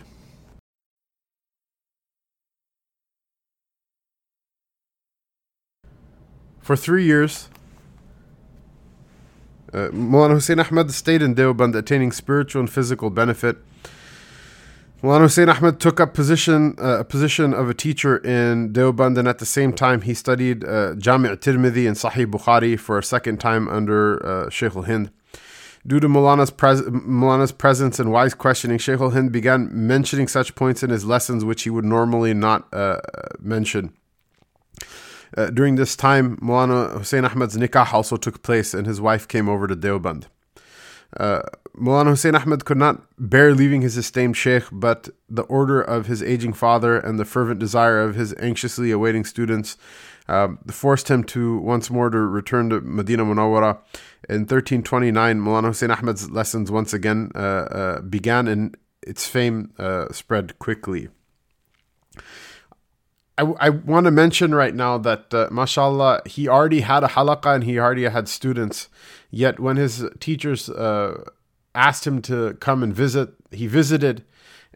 [6.60, 7.48] For three years,
[9.72, 13.58] uh, Mulana Hussein stayed in Deoband, attaining spiritual and physical benefit.
[15.02, 19.28] Mulana Hussein Ahmed took up position uh, a position of a teacher in Deoband, and
[19.28, 23.38] at the same time he studied uh, Jami' Tirmidhi and Sahih Bukhari for a second
[23.38, 25.11] time under uh, Sheikh al-Hind.
[25.87, 30.88] Due to Mulana's, pres- presence and wise questioning, Sheikh al-Hind began mentioning such points in
[30.88, 33.00] his lessons which he would normally not uh,
[33.38, 33.92] mention.
[35.37, 39.48] Uh, during this time, Mulana Hussein Ahmed's nikah also took place and his wife came
[39.48, 40.24] over to Deoband.
[41.18, 41.42] Uh,
[41.79, 46.22] Mulana Hussein Ahmed could not bear leaving his esteemed sheikh, but the order of his
[46.22, 49.76] aging father and the fervent desire of his anxiously awaiting students
[50.29, 53.79] um, forced him to once more to return to Medina Munawwara.
[54.29, 60.11] In 1329, Mulana Hussein Ahmed's lessons once again uh, uh, began and its fame uh,
[60.12, 61.09] spread quickly.
[63.38, 67.55] I, I want to mention right now that, uh, mashallah, he already had a halaqah
[67.55, 68.88] and he already had students.
[69.37, 71.22] Yet when his teachers uh,
[71.75, 74.25] asked him to come and visit, he visited.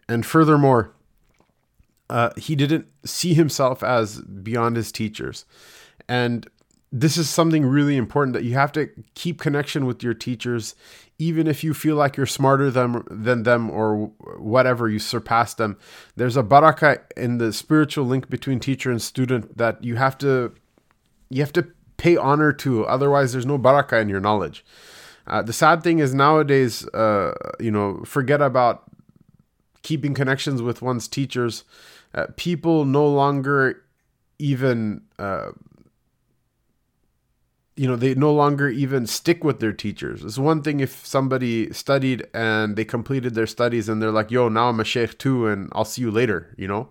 [0.07, 0.93] And furthermore,
[2.11, 5.45] uh, he didn't see himself as beyond his teachers.
[6.07, 6.47] And
[6.91, 10.75] this is something really important that you have to keep connection with your teachers
[11.17, 15.77] even if you feel like you're smarter than, than them or whatever, you surpass them.
[16.15, 20.53] There's a barakah in the spiritual link between teacher and student that you have to
[21.29, 21.67] you have to
[22.01, 22.83] pay honor to.
[22.87, 24.65] Otherwise, there's no barakah in your knowledge.
[25.27, 28.89] Uh, the sad thing is nowadays, uh, you know, forget about
[29.83, 31.63] keeping connections with one's teachers.
[32.15, 33.83] Uh, people no longer
[34.39, 35.51] even uh,
[37.75, 40.25] you know they no longer even stick with their teachers.
[40.25, 44.49] It's one thing if somebody studied and they completed their studies and they're like, "Yo,
[44.49, 46.89] now I'm a sheikh too, and I'll see you later," you know.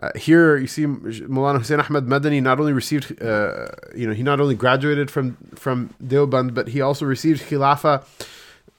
[0.00, 4.22] Uh, here you see Mulana Hussein Ahmed Madani not only received, uh, you know, he
[4.22, 8.04] not only graduated from from Deoband, but he also received khilafa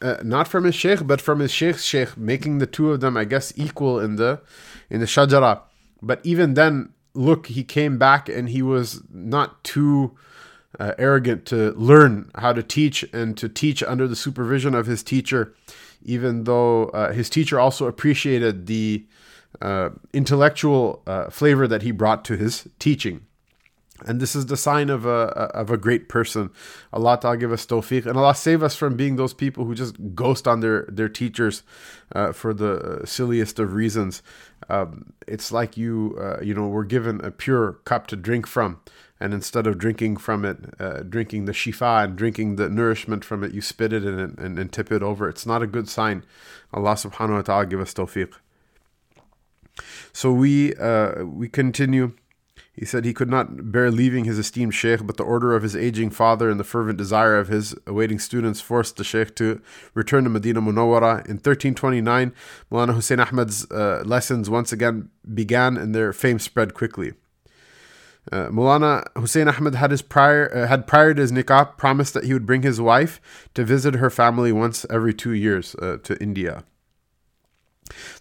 [0.02, 3.18] uh, not from his sheikh, but from his sheikh's sheikh, making the two of them,
[3.18, 4.42] I guess, equal in the
[4.90, 5.62] in the shajara.
[6.02, 10.18] But even then, look, he came back and he was not too
[10.80, 15.04] uh, arrogant to learn how to teach and to teach under the supervision of his
[15.04, 15.54] teacher,
[16.04, 19.06] even though uh, his teacher also appreciated the
[19.62, 23.26] uh, intellectual uh, flavor that he brought to his teaching.
[24.06, 26.52] And this is the sign of a of a great person.
[26.94, 28.06] Allah Ta'ala give us tawfiq.
[28.06, 31.64] And Allah save us from being those people who just ghost on their, their teachers
[32.16, 34.24] uh, for the silliest of reasons.
[34.70, 38.80] Um, it's like you, uh, you know, were given a pure cup to drink from.
[39.20, 43.44] And instead of drinking from it, uh, drinking the shifa and drinking the nourishment from
[43.44, 45.28] it, you spit it and, and, and tip it over.
[45.28, 46.24] It's not a good sign.
[46.74, 48.32] Allah subhanahu wa ta'ala give us tawfiq.
[50.14, 52.14] So we uh, we continue.
[52.74, 55.76] He said he could not bear leaving his esteemed sheikh, but the order of his
[55.76, 59.62] aging father and the fervent desire of his awaiting students forced the sheikh to
[59.94, 61.26] return to Medina Munawwara.
[61.26, 62.32] In 1329,
[62.72, 67.14] Mulana Hussein Ahmad's uh, lessons once again began and their fame spread quickly.
[68.32, 72.26] Uh, Mulana Hussein Ahmad had his prior uh, had prior to his nikah promised that
[72.26, 73.20] he would bring his wife
[73.56, 76.64] to visit her family once every two years uh, to India.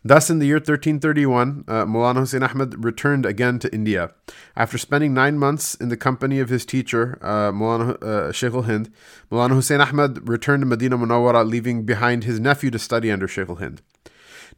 [0.05, 4.13] Thus, in the year 1331, uh, Mulana Hussein Ahmed returned again to India.
[4.57, 8.63] After spending nine months in the company of his teacher, uh, Mulana uh, Sheikh al
[8.63, 8.93] Hind,
[9.31, 13.49] Mulana Hussein Ahmed returned to Medina Munawwara, leaving behind his nephew to study under Sheikh
[13.49, 13.83] al Hind.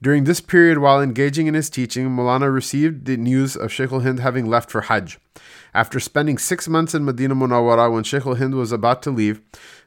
[0.02, 4.00] During this period, while engaging in his teaching, Mulana received the news of Sheikh al
[4.00, 5.18] Hind having left for Hajj.
[5.74, 9.42] After spending six months in Medina Munawwara, when Sheikh al Hind was about to leave,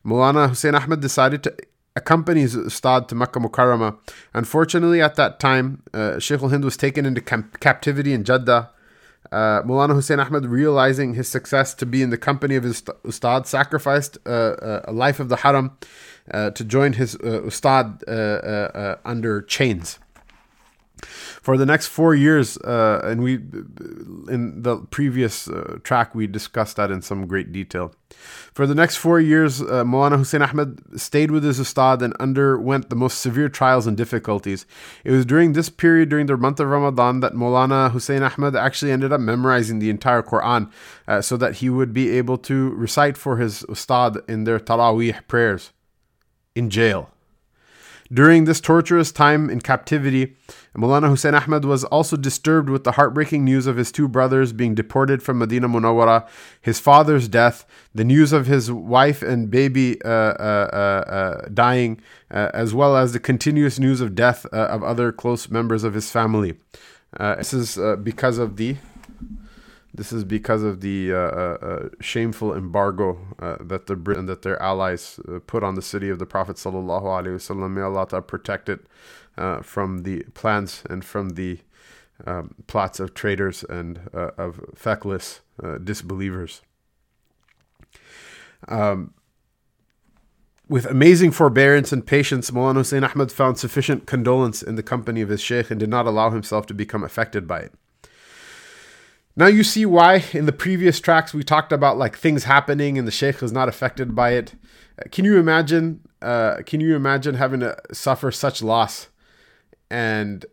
[0.06, 1.56] Mulana Hussein Ahmed decided to
[1.96, 3.98] accompanies Ustad to Makkah Mukarramah.
[4.34, 8.70] Unfortunately, at that time, uh, Sheikh al Hind was taken into camp- captivity in Jeddah.
[9.32, 13.48] Uh, Mulana Hussein Ahmad, realizing his success to be in the company of his Ustad,
[13.48, 15.78] sacrificed uh, uh a life of the Haram
[16.32, 18.04] uh, to join his uh, Ustad
[19.06, 20.00] under chains
[21.44, 23.34] for the next four years, uh, and we
[24.34, 27.94] in the previous uh, track we discussed that in some great detail.
[28.54, 32.90] For the next four years, uh, Mulana Hussein Ahmed stayed with his ustad and underwent
[32.90, 34.66] the most severe trials and difficulties.
[35.04, 38.94] It was during this period, during the month of Ramadan, that Mulana Hussein Ahmed actually
[38.94, 40.72] ended up memorizing the entire Quran
[41.10, 45.28] uh, so that he would be able to recite for his ustad in their Taraweeh
[45.28, 45.74] prayers
[46.56, 47.13] in jail.
[48.14, 50.36] During this torturous time in captivity,
[50.78, 54.76] Mulana Hussein Ahmed was also disturbed with the heartbreaking news of his two brothers being
[54.76, 56.28] deported from Medina Munawwara,
[56.62, 62.00] his father's death, the news of his wife and baby uh, uh, uh, uh dying,
[62.30, 65.96] uh, as well as the continuous news of death uh, of other close members of
[65.96, 66.54] his family.
[67.18, 68.76] this is because of the
[69.94, 74.42] this is because of the uh, uh, uh shameful embargo uh, that the Britain that
[74.42, 77.72] their allies uh, put on the city of the Prophet sallallahu alaihi wasallam.
[77.74, 78.82] May Allah protect it
[79.38, 81.60] uh, from the plans and from the
[82.26, 85.42] um, plots of traitors and of feckless
[85.84, 86.62] disbelievers.
[88.68, 89.14] Um,
[90.70, 95.30] with amazing forbearance and patience, Mulana Hussein Ahmad found sufficient condolence in the company of
[95.30, 97.74] his sheikh and did not allow himself to become affected by it.
[99.36, 103.08] Now you see why in the previous tracks we talked about like things happening and
[103.08, 104.54] the sheikh is not affected by it.
[105.12, 106.02] Can you imagine?
[106.22, 109.10] Uh, can you imagine having to suffer such loss,
[109.90, 110.46] and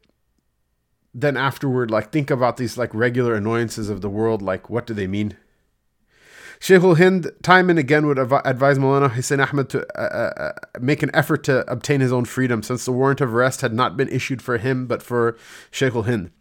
[1.14, 4.42] then afterward, like think about these like regular annoyances of the world.
[4.42, 5.36] Like, what do they mean?
[6.59, 10.43] Sheikh al Hind time and again would adv- advise Maulana Hussein Ahmed to uh, uh,
[10.43, 13.73] uh, make an effort to obtain his own freedom since the warrant of arrest had
[13.73, 15.37] not been issued for him but for
[15.71, 16.31] Sheikh al Hind.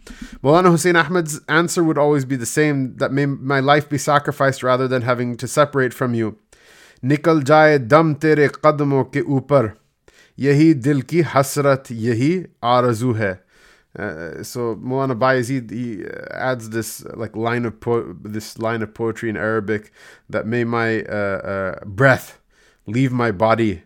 [0.43, 4.63] Maulana Hussein Ahmed's answer would always be the same that may my life be sacrificed
[4.63, 6.37] rather than having to separate from you.
[7.05, 9.71] निकल जाए दम तेरे कदमों के ऊपर
[10.39, 13.33] यही दिल की हसरत यही आरजू है
[13.98, 18.94] uh, so Mulana Bayezid he adds this uh, like line of po- this line of
[18.94, 19.92] poetry in Arabic
[20.30, 21.16] that may my uh,
[21.82, 22.40] uh breath
[22.86, 23.82] leave my body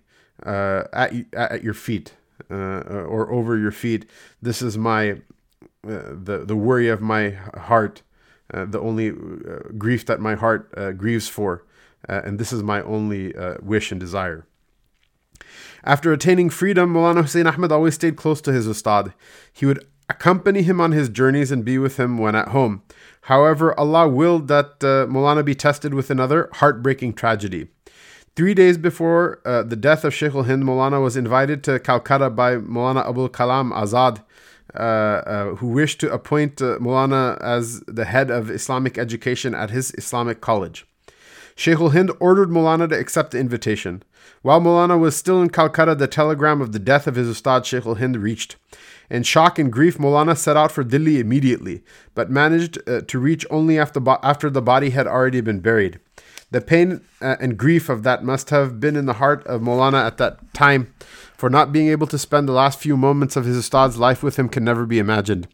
[0.46, 2.13] uh, at at your feet
[2.50, 4.06] or over your feet.
[4.42, 5.22] This is my
[5.84, 8.01] the the worry of my heart,
[8.49, 9.14] the only
[9.78, 11.66] grief that my heart grieves for,
[12.10, 14.45] and this is my only wish and desire.
[15.86, 19.14] After attaining freedom, Mulana Hussein Ahmed always stayed close to his ustad.
[19.51, 22.84] He would accompany him on his journeys and be with him when at home.
[23.22, 27.68] However, Allah willed that uh, Mulana be tested with another heartbreaking tragedy.
[28.36, 32.56] Three days before uh, the death of Sheikh al-Hind, Molana was invited to Calcutta by
[32.56, 34.24] Molana Abul Kalam Azad,
[34.74, 39.93] uh, uh, who wished to appoint uh, as the head of Islamic education at his
[39.97, 40.88] Islamic college.
[41.56, 44.01] Sheikh al-Hind ordered Molana to accept the invitation.
[44.41, 47.86] While Molana was still in Calcutta, the telegram of the death of his Ustad Sheikh
[47.86, 48.56] al-Hind reached.
[49.10, 51.84] In shock and grief, Molana set out for Delhi immediately,
[52.16, 55.99] but managed uh, to reach only after, bo- after the body had already been buried.
[56.51, 60.06] The pain uh, and grief of that must have been in the heart of Molana
[60.06, 60.93] at that time,
[61.36, 64.38] for not being able to spend the last few moments of his Ustad's life with
[64.38, 65.47] him can never be imagined.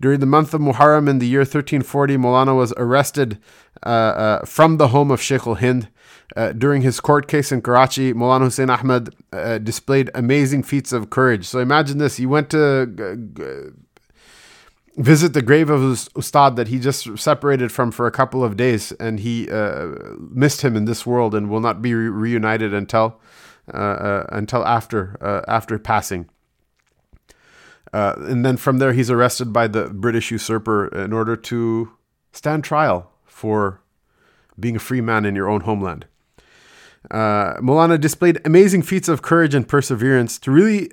[0.00, 3.38] During the month of Muharram in the year 1340, Molana was arrested
[3.84, 5.88] uh, uh, from the home of Sheikh al Hind.
[6.34, 11.08] Uh, during his court case in Karachi, Molana Hussein Ahmed uh, displayed amazing feats of
[11.08, 11.46] courage.
[11.46, 13.72] So imagine this: he went to
[14.96, 18.56] visit the grave of his ustad that he just separated from for a couple of
[18.56, 22.74] days, and he uh, missed him in this world and will not be re- reunited
[22.74, 23.20] until
[23.72, 25.16] uh, until after
[25.46, 26.28] after passing.
[27.92, 31.92] Uh, and then from there, he's arrested by the British usurper in order to
[32.32, 33.80] stand trial for
[34.58, 36.06] being a free man in your own homeland.
[37.10, 40.90] Uh, Molana displayed amazing feats of courage and perseverance to really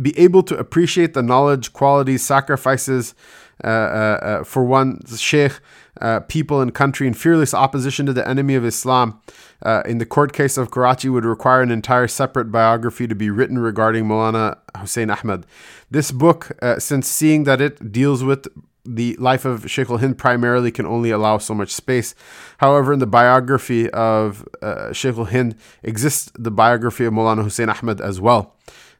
[0.00, 3.14] be able to appreciate the knowledge, qualities, sacrifices
[3.62, 5.60] uh, uh, uh, for one's sheikh,
[6.00, 9.20] uh, people, and country, in fearless opposition to the enemy of Islam.
[9.62, 13.30] Uh, in the court case of Karachi, would require an entire separate biography to be
[13.30, 15.46] written regarding Maulana Hussein Ahmed.
[15.90, 18.48] This book, since seeing that it deals with
[18.84, 22.14] the life of Sheikh Hind primarily can only allow so much space.
[22.58, 28.00] However, in the biography of uh, Sheikh Hind exists the biography of Maulana Hussein Ahmed
[28.00, 28.54] as well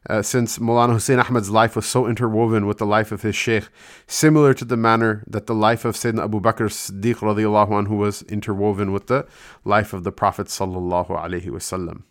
[0.09, 3.67] uh, since Mulana Hussein Ahmed's life was so interwoven with the life of his sheikh,
[4.07, 8.21] similar to the manner that the life of Sayyidina Abu Bakr Siddiq radiallahu anhu was
[8.23, 9.25] interwoven with the
[9.63, 12.03] life of the Prophet sallallahu alaihi wasallam.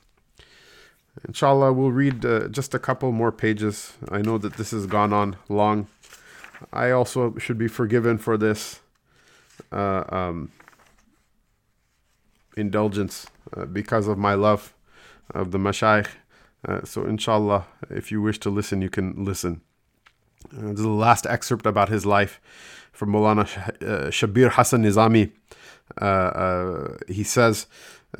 [1.26, 3.92] Inshallah, we'll read uh, just a couple more pages.
[4.08, 5.86] I know that this has gone on long.
[6.72, 8.80] I also should be forgiven for this
[9.72, 10.52] uh, um,
[12.56, 13.26] indulgence
[13.56, 14.74] uh, because of my love
[15.34, 16.08] of the mashayikh
[16.66, 19.60] uh, so, inshallah, if you wish to listen, you can listen.
[20.52, 22.40] Uh, this is the last excerpt about his life
[22.92, 25.32] from Mulana uh, Shabir Hassan Nizami.
[25.98, 27.66] Uh, he says,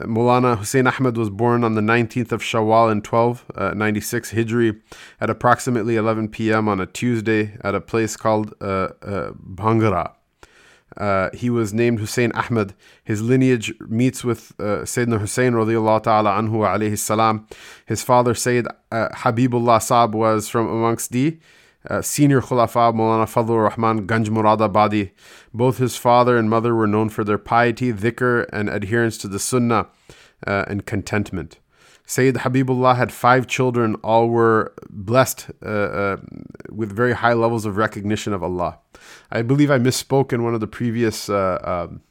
[0.01, 4.81] Mulana Hussein Ahmed was born on the 19th of Shawwal in 1296 Hijri
[5.21, 6.69] at approximately 11 p.m.
[6.69, 10.13] on a Tuesday at a place called uh, Bhangra.
[10.97, 12.75] Uh, he was named Hussein Ahmed.
[13.03, 17.47] His lineage meets with uh, Sayyidina Hussein radiallahu ta'ala anhu alayhi salam.
[17.87, 21.39] His father Sayyid uh, Habibullah Saab was from amongst the
[21.89, 25.11] uh, senior Khulafa Maulana Fadlur Rahman Ganj Muradabadi.
[25.53, 29.39] Both his father and mother were known for their piety, dhikr, and adherence to the
[29.39, 29.89] sunnah
[30.47, 31.59] uh, and contentment.
[32.07, 36.17] Sayyid Habibullah had five children, all were blessed uh, uh,
[36.71, 38.79] with very high levels of recognition of Allah.
[39.31, 42.03] I believe I misspoke in one of the previous uh, um,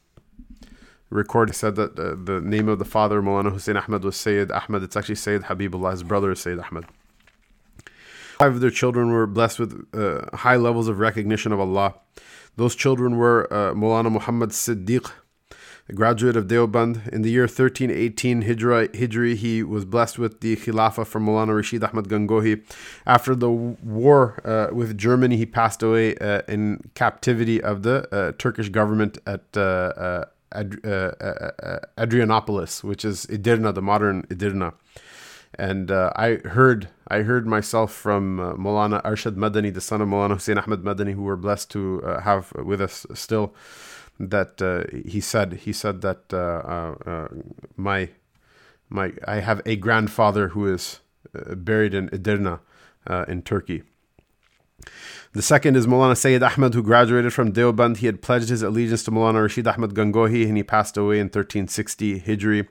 [1.10, 4.82] record said that uh, the name of the father, Mulana Hussein Ahmed, was Sayyid Ahmed.
[4.82, 5.92] It's actually Sayyid Habibullah.
[5.92, 6.86] His brother is Sayyid Ahmed.
[8.38, 11.94] Five of their children were blessed with uh, high levels of recognition of Allah.
[12.56, 15.08] Those children were uh, Mulana Muhammad Siddiq,
[15.88, 17.08] a graduate of Deoband.
[17.08, 21.84] In the year 1318 Hijra, Hijri, he was blessed with the Khilafah from Mulana Rashid
[21.84, 22.62] Ahmad Gangohi.
[23.06, 28.32] After the war uh, with Germany, he passed away uh, in captivity of the uh,
[28.36, 30.24] Turkish government at uh, uh,
[30.54, 34.72] uh, Adrianopolis, which is Edirne, the modern Edirne.
[35.58, 40.34] And I heard, I heard myself from uh, Molana Arshad Madani, the son of Molana
[40.34, 43.54] Hussein Ahmed Madani, who we're blessed to have with us still
[44.18, 47.28] that uh, he said he said that uh, uh, uh,
[47.76, 48.10] my
[48.88, 51.00] my I have a grandfather who is
[51.32, 52.60] buried in Edirne
[53.28, 53.82] in Turkey.
[55.34, 57.96] The second is Mulana Sayyid Ahmed, who graduated from Deoband.
[57.96, 61.24] He had pledged his allegiance to Mulana Rashid Ahmed Gangohi, and he passed away in
[61.24, 62.68] 1360 Hijri.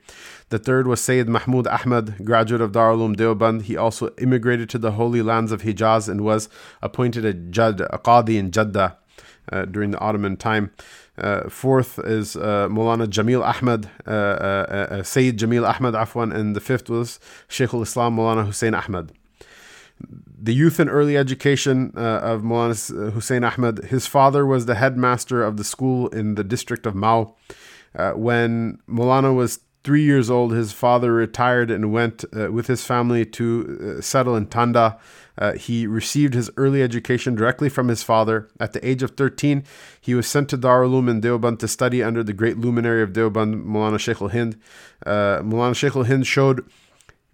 [0.47, 3.63] The third was Sayyid Mahmud Ahmed, graduate of Darul Deoband.
[3.63, 6.47] He also immigrated to the holy lands of Hijaz and was
[6.81, 8.97] appointed a Jad, a Qadi in Jeddah
[9.51, 10.71] uh, during the Ottoman time.
[11.17, 16.55] Uh, fourth is uh, Mulana Jamil Ahmed, uh, uh, uh, Sayyid Jamil Ahmed Afwan, and
[16.55, 19.11] the fifth was Sheikh al-Islam Mulana Hussein Ahmed.
[19.99, 25.57] The youth and early education of Mulana Hussein Ahmed, his father was the headmaster of
[25.57, 27.35] the school in the district of Mao.
[28.15, 33.25] when Mulana was three years old, his father retired and went uh, with his family
[33.25, 34.97] to uh, settle in Tanda.
[35.37, 38.47] Uh, he received his early education directly from his father.
[38.59, 39.63] At the age of 13,
[39.99, 43.65] he was sent to Darul in Deoband to study under the great luminary of Deoband,
[43.65, 44.59] Mulana Sheikh al Hind.
[45.05, 46.65] Uh, Mulana Sheikh al Hind showed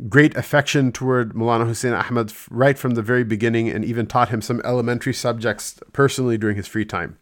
[0.08, 4.42] great affection toward Mulana Hussein Ahmad right from the very beginning and even taught him
[4.42, 7.18] some elementary subjects personally during his free time.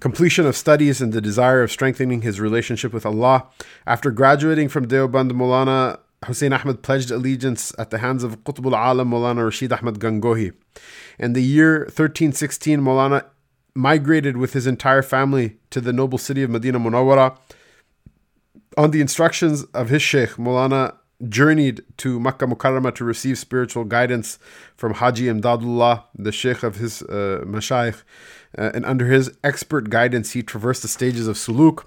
[0.00, 3.46] Completion of studies and the desire of strengthening his relationship with Allah.
[3.86, 9.10] After graduating from Deoband, Mulana Hussein Ahmad pledged allegiance at the hands of Qutb al-Alam
[9.10, 10.52] Maulana Rashid Ahmad Gangohi.
[11.18, 13.24] In the year 1316, Maulana
[13.74, 17.36] migrated with his entire family to the noble city of Medina Munawwara.
[18.76, 20.96] On the instructions of his Sheikh, Mulana
[21.28, 24.38] journeyed to Makkah Mukarramah to receive spiritual guidance
[24.76, 28.02] from Haji Imdadullah, the Sheikh of his uh, Mashayikh.
[28.56, 31.84] Uh, and under his expert guidance, he traversed the stages of suluk,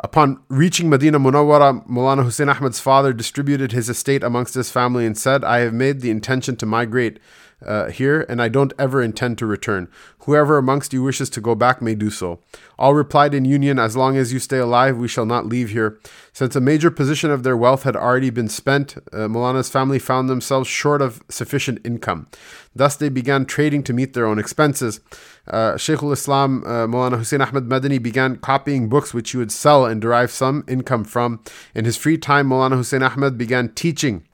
[0.00, 5.16] Upon reaching Medina Munawwara, Mulana Hussein Ahmad's father distributed his estate amongst his family and
[5.16, 7.18] said, I have made the intention to migrate
[7.64, 9.88] uh, here, and I don't ever intend to return.
[10.20, 12.40] Whoever amongst you wishes to go back may do so.
[12.78, 15.98] All replied in union, As long as you stay alive, we shall not leave here.
[16.32, 20.28] Since a major position of their wealth had already been spent, uh, Mulana's family found
[20.28, 22.26] themselves short of sufficient income.
[22.74, 25.00] Thus, they began trading to meet their own expenses.
[25.46, 29.52] Uh, Shaykh al Islam uh, Mulana Hussein Ahmad Madani began copying books which he would
[29.52, 31.40] sell and derive some income from.
[31.74, 34.24] In his free time, Mulana Hussein Ahmad began teaching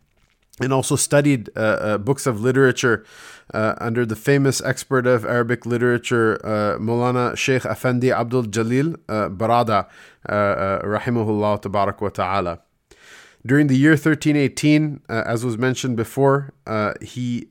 [0.63, 3.05] and also studied uh, uh, books of literature
[3.53, 9.29] uh, under the famous expert of Arabic literature, uh, Mulana Sheikh Effendi Abdul Jalil uh,
[9.29, 9.89] Barada,
[10.29, 12.61] uh, uh, rahimahullah tabarak wa ta'ala.
[13.45, 16.53] During the year 1318, as was mentioned before,
[17.01, 17.47] he,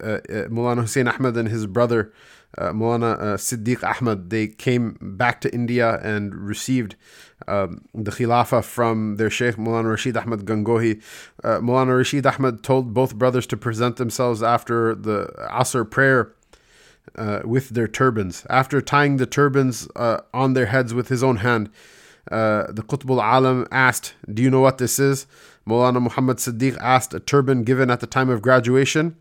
[0.00, 2.12] Mulana Hussein Ahmed and his brother,
[2.58, 6.96] uh, uh, Siddiq Ahmad, they came back to India and received
[7.46, 11.02] um, the Khilafah from their Sheikh Mulana Rashid Ahmad Gangohi.
[11.44, 16.32] Uh, Mulana Rashid Ahmad told both brothers to present themselves after the Asr prayer.
[17.16, 18.46] Uh, with their turbans.
[18.48, 21.68] After tying the turbans uh, on their heads with his own hand,
[22.30, 25.26] uh, the Qutb al-Alam asked, Do you know what this is?
[25.66, 29.16] Mulana Muhammad Siddiq asked, A turban given at the time of graduation?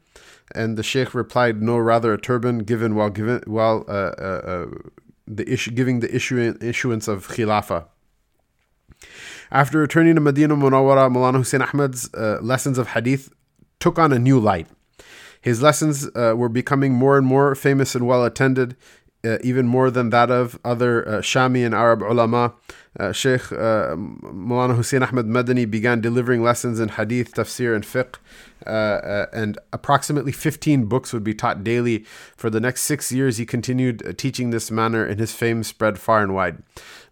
[0.56, 4.66] And the Sheikh replied, No, rather a turban given while given while uh, uh, uh,
[5.28, 7.86] the issue giving the issue, issuance of Khilafah.
[9.52, 13.32] After returning to Medina Munawwara, Mulana Hussein Ahmad's uh, lessons of hadith
[13.80, 14.68] took on a new light.
[15.42, 18.76] His lessons uh, were becoming more and more famous and well attended,
[19.42, 22.54] even more than that of other Shami and Arab ulama.
[22.98, 28.16] Uh, Sheikh uh, Mulana Hussein Ahmad Madani began delivering lessons in hadith, tafsir, and fiqh.
[28.66, 32.00] Uh, uh, and approximately 15 books would be taught daily.
[32.36, 36.00] For the next six years, he continued uh, teaching this manner, and his fame spread
[36.00, 36.64] far and wide.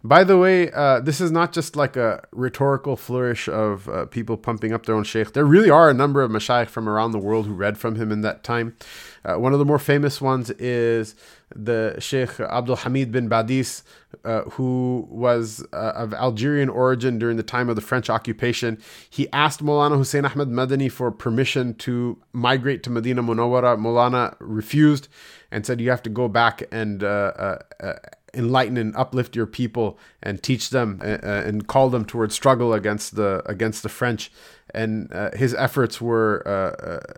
[0.04, 0.66] By the way,
[1.02, 5.32] this is not just like a rhetorical flourish of people pumping up their own sheikh.
[5.32, 8.12] There really are a number of mashayikh from around the world who read from him
[8.12, 8.76] in that time.
[9.24, 11.16] One of the more famous ones is
[11.54, 13.82] the Sheikh Abdul Hamid bin Badis,
[14.24, 18.78] uh, who was uh, of Algerian origin during the time of the French occupation.
[19.08, 23.78] He asked Molana Hussein Ahmed Madani for permission to migrate to Medina Munawwara.
[23.78, 25.08] Molana refused
[25.50, 27.94] and said, You have to go back and uh, uh,
[28.34, 33.14] enlighten and uplift your people and teach them uh, and call them towards struggle against
[33.16, 34.32] the against the French.
[34.74, 36.42] And his efforts were,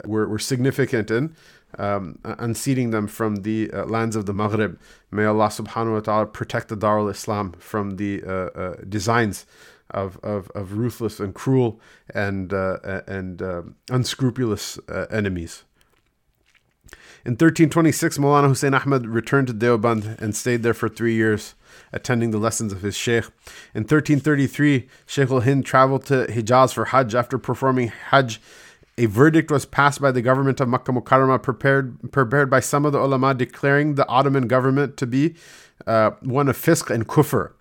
[0.04, 1.34] were, were significant in
[1.80, 4.78] um, unseating them from the uh, lands of the Maghrib.
[5.10, 9.46] May Allah subhanahu wa ta'ala protect the Darul Islam from the uh, uh, designs
[9.90, 11.80] of, of, of ruthless and cruel
[12.14, 15.64] and, uh, and uh, unscrupulous uh, enemies.
[17.24, 21.54] In 1326, Maulana Hussein Ahmad returned to Deoband and stayed there for three years,
[21.92, 23.24] attending the lessons of his sheikh.
[23.74, 28.40] In 1333, Sheikh al Hind traveled to Hijaz for Hajj after performing Hajj
[29.00, 32.92] a verdict was passed by the government of Makkah Mukarramah, prepared, prepared by some of
[32.92, 35.34] the ulama, declaring the Ottoman government to be
[35.86, 37.52] uh, one of fisk and kufr.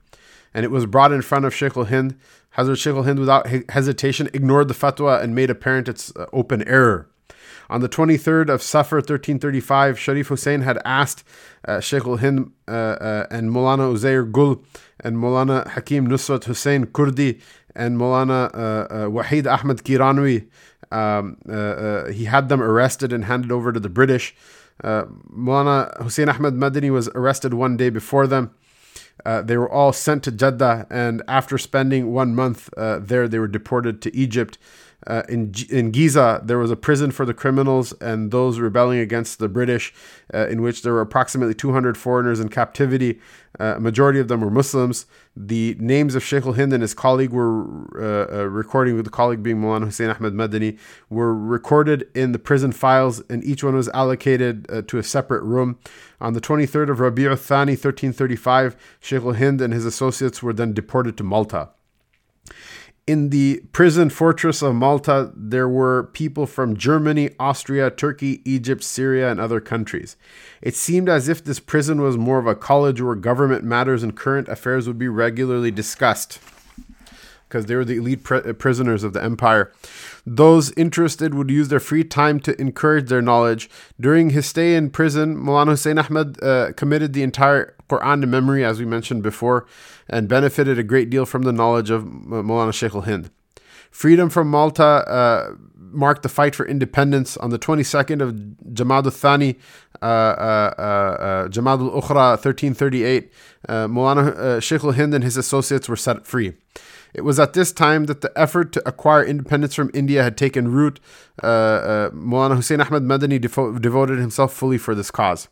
[0.54, 2.20] And it was brought in front of Sheikh al Hind.
[2.58, 6.68] Hazrat Sheikh al Hind, without hesitation, ignored the fatwa and made apparent its uh, open
[6.68, 7.10] error.
[7.70, 11.24] On the 23rd of Safar 1335, Sharif Hussein had asked
[11.66, 14.62] uh, Sheikh al Hind uh, uh, and Mulana Uzair Gul
[15.00, 17.40] and Mulana Hakim Nusrat Hussein Kurdi
[17.76, 20.48] and Mulana uh, uh, Wahid Ahmad Kiranwi
[20.92, 24.36] um, uh, uh, he had them arrested and handed over to the British.
[24.84, 28.52] Uh, Mulana Hussein Ahmed Madani was arrested one day before them.
[29.26, 33.40] Uh, they were all sent to Jeddah, and after spending one month uh, there, they
[33.40, 34.58] were deported to Egypt.
[35.08, 39.40] Uh, in, in Giza, there was a prison for the criminals and those rebelling against
[39.40, 39.94] the British,
[40.34, 43.20] uh, in which there were approximately 200 foreigners in captivity.
[43.60, 45.06] Uh, a majority of them were Muslims.
[45.36, 47.64] The names of Sheikh al-Hind and his colleague were
[47.98, 50.78] uh, uh, recording, with the colleague being Mulana Hussein Ahmed Madani,
[51.10, 55.80] were recorded in the prison files, and each one was allocated to a separate room.
[56.20, 61.18] On the 23rd of Rabi'u Thani, 1335, Sheikh al-Hind and his associates were then deported
[61.18, 61.70] to Malta
[63.10, 69.32] in the prison fortress of Malta, there were people from Germany, Austria, Turkey, Egypt, Syria,
[69.32, 70.16] and other countries.
[70.62, 74.16] It seemed as if this prison was more of a college where government matters and
[74.16, 76.38] current affairs would be regularly discussed
[77.48, 78.24] because they were the elite
[78.60, 79.74] prisoners of the empire.
[80.24, 83.72] Those interested would use their free time to encourage their knowledge.
[84.00, 88.64] During his stay in prison, Mulana Hussein Ahmed uh, committed the entire Quran to memory,
[88.64, 89.66] as we mentioned before,
[90.10, 93.30] and benefited a great deal from the knowledge of Mulana Sheikh al Hind.
[93.92, 98.34] Freedom from Malta uh, marked the fight for independence on the 22nd of
[98.74, 99.58] Jamad al Thani,
[100.02, 103.32] uh, uh, uh Jamad al Ukhra 1338.
[103.68, 106.54] Uh, Mulana uh, Sheikh al Hind and his associates were set free.
[107.14, 110.72] It was at this time that the effort to acquire independence from India had taken
[110.72, 111.00] root.
[111.42, 113.40] Uh, uh, Mulana Hussein Ahmad Madani
[113.82, 115.48] devoted himself fully for this cause.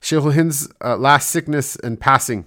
[0.00, 2.46] Sheikh al-Hind's uh, last sickness and passing.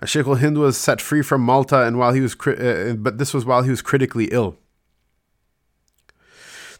[0.00, 3.18] Uh, Sheikh al-Hind was set free from Malta, and while he was, cri- uh, but
[3.18, 4.56] this was while he was critically ill.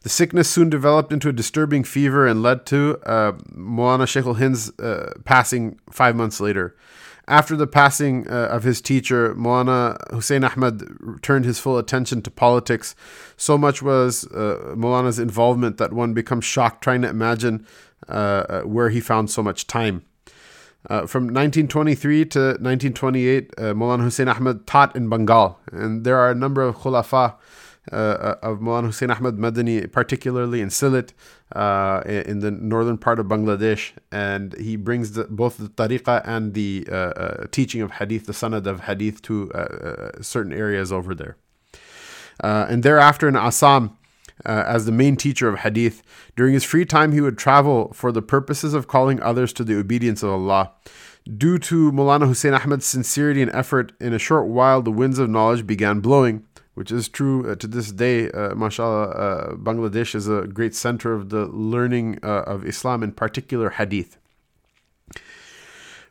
[0.02, 4.70] The sickness soon developed into a disturbing fever and led to uh, Mulana Sheikh al-Hind's
[4.78, 6.76] uh, passing five months later.
[7.26, 10.82] After the passing uh, of his teacher, Mulana Hussein Ahmad
[11.20, 12.94] turned his full attention to politics.
[13.36, 17.66] So much was uh, involvement that one becomes shocked trying to imagine
[18.08, 18.12] uh,
[18.48, 20.04] uh where he found so much time.
[20.86, 26.30] Uh, from 1923 to 1928, uh, Mulana Hussein Ahmad taught in Bengal, and there are
[26.30, 27.34] a number of khulafa
[27.92, 31.10] uh, of Mulana Hussein Ahmad Madani, particularly in Sylhet,
[31.52, 36.54] uh, in the northern part of Bangladesh, and he brings the, both the tariqah and
[36.54, 40.92] the uh, uh teaching of hadith, the sanad of hadith, to uh, uh, certain areas
[40.92, 41.36] over there.
[42.40, 43.97] and thereafter in Assam,
[44.44, 46.02] as the main teacher of hadith,
[46.36, 49.78] during his free time he would travel for the purposes of calling others to the
[49.78, 50.72] obedience of Allah.
[51.36, 55.28] Due to Mulana Hussein Ahmad's sincerity and effort, in a short while the winds of
[55.28, 56.44] knowledge began blowing
[56.78, 58.30] which is true uh, to this day.
[58.30, 63.10] Uh, mashallah, uh, Bangladesh is a great center of the learning uh, of Islam, in
[63.10, 64.16] particular Hadith.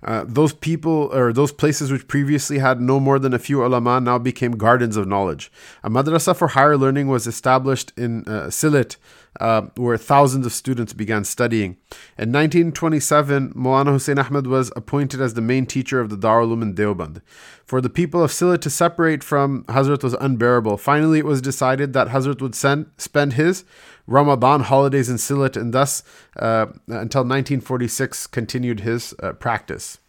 [0.03, 3.99] Uh, those people or those places which previously had no more than a few ulama
[3.99, 5.51] now became gardens of knowledge.
[5.83, 8.97] A madrasa for higher learning was established in uh, Sylhet,
[9.39, 11.77] uh, where thousands of students began studying.
[12.17, 16.73] In 1927, Mulana Hussein Ahmed was appointed as the main teacher of the Darul in
[16.73, 17.21] Deoband.
[17.65, 20.77] For the people of Sylhet to separate from Hazrat was unbearable.
[20.77, 23.65] Finally, it was decided that Hazrat would send, spend his
[24.07, 26.01] Ramadan holidays in Sylhet and thus,
[26.37, 29.99] uh, until 1946, continued his uh, practice.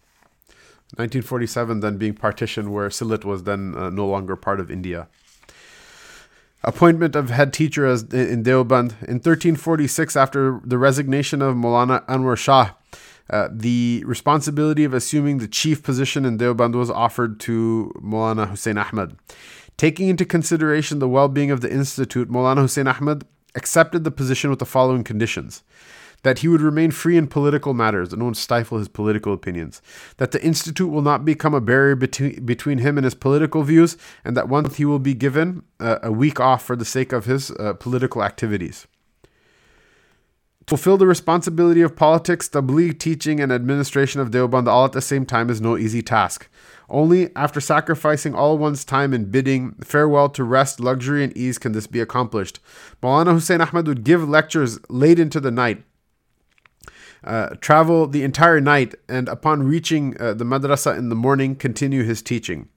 [0.96, 5.09] 1947 then being partitioned, where Sylhet was then uh, no longer part of India.
[6.64, 8.92] Appointment of head teacher as in Deoband.
[9.03, 12.72] In 1346, after the resignation of Molana Anwar Shah,
[13.30, 18.78] uh, the responsibility of assuming the chief position in Deoband was offered to Molana Hussein
[18.78, 19.16] Ahmed.
[19.76, 23.24] Taking into consideration the well being of the institute, Molana Hussein Ahmed
[23.59, 25.63] accepted the position with the following conditions
[26.23, 29.81] that he would remain free in political matters and won't stifle his political opinions,
[30.17, 33.97] that the Institute will not become a barrier between, between him and his political views,
[34.25, 37.27] and that once he will be given uh, a week off for the sake of
[37.27, 38.87] his uh, political activities.
[40.67, 45.01] To Fulfill the responsibility of politics, tabligh, teaching, and administration of Deoband all at the
[45.01, 46.49] same time is no easy task.
[46.91, 51.72] Only after sacrificing all one's time and bidding farewell to rest, luxury, and ease can
[51.72, 52.61] this be accomplished.
[53.03, 55.84] Maulana Hussein Ahmad would give lectures late into the night,
[57.24, 62.05] uh, travel the entire night, and upon reaching uh, the madrasa in the morning, continue
[62.05, 62.68] his teaching.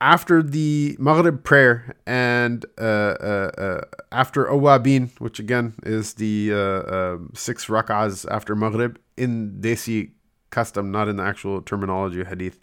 [0.00, 3.80] After the Maghrib prayer and uh, uh, uh
[4.12, 10.10] after Awabin, which again is the uh, six rak'ahs after Maghrib in Desi
[10.54, 12.58] custom, not in the actual terminology of hadith,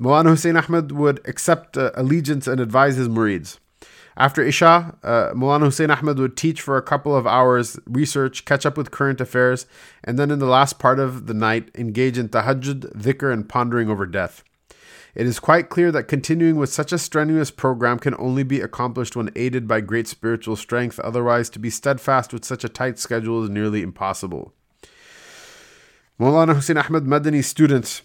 [0.00, 3.58] Mulana Hussein Ahmed would accept uh, allegiance and advise his murids.
[4.16, 8.64] After Isha, uh, Mulana Hussein Ahmed would teach for a couple of hours, research, catch
[8.64, 9.66] up with current affairs,
[10.02, 13.90] and then in the last part of the night, engage in tahajjud, dhikr, and pondering
[13.90, 14.42] over death.
[15.14, 19.16] It is quite clear that continuing with such a strenuous program can only be accomplished
[19.16, 23.42] when aided by great spiritual strength, otherwise, to be steadfast with such a tight schedule
[23.44, 24.54] is nearly impossible.
[26.18, 28.02] Mulana Hussein Ahmed Madani's students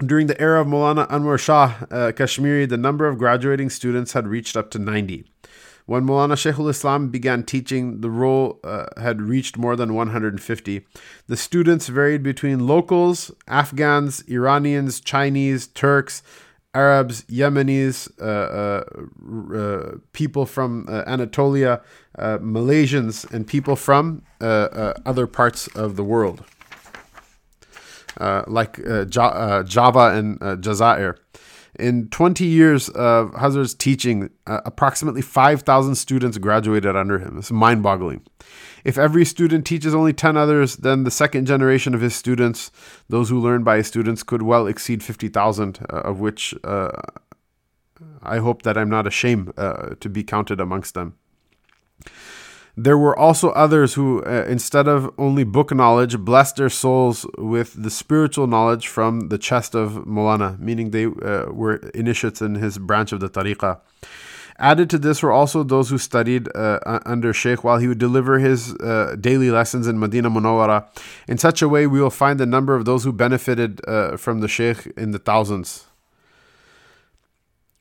[0.00, 4.26] During the era of Maulana Anwar Shah uh, Kashmiri, the number of graduating students had
[4.26, 5.24] reached up to 90.
[5.86, 10.86] When Maulana Shaykhul Islam began teaching, the roll uh, had reached more than 150.
[11.28, 16.22] The students varied between locals, Afghans, Iranians, Chinese, Turks,
[16.74, 18.82] Arabs, Yemenis, uh,
[19.54, 21.80] uh, uh people from uh, Anatolia,
[22.18, 26.44] uh, Malaysians, and people from other parts of the world,
[28.20, 28.76] like
[29.08, 31.16] Java and Jazair.
[31.78, 37.38] In 20 years of Hazrat's teaching, uh, approximately 5,000 students graduated under him.
[37.38, 38.22] It's mind boggling.
[38.84, 42.70] If every student teaches only 10 others, then the second generation of his students,
[43.08, 46.92] those who learn by his students, could well exceed 50,000, uh, of which uh,
[48.22, 51.16] I hope that I'm not ashamed uh, to be counted amongst them.
[52.76, 57.80] There were also others who, uh, instead of only book knowledge, blessed their souls with
[57.80, 62.78] the spiritual knowledge from the chest of Molana, meaning they uh, were initiates in his
[62.78, 63.78] branch of the tariqah.
[64.58, 68.38] Added to this were also those who studied uh, under Sheikh while he would deliver
[68.38, 70.86] his uh, daily lessons in Medina Munawara.
[71.28, 74.40] In such a way, we will find the number of those who benefited uh, from
[74.40, 75.86] the Sheikh in the thousands.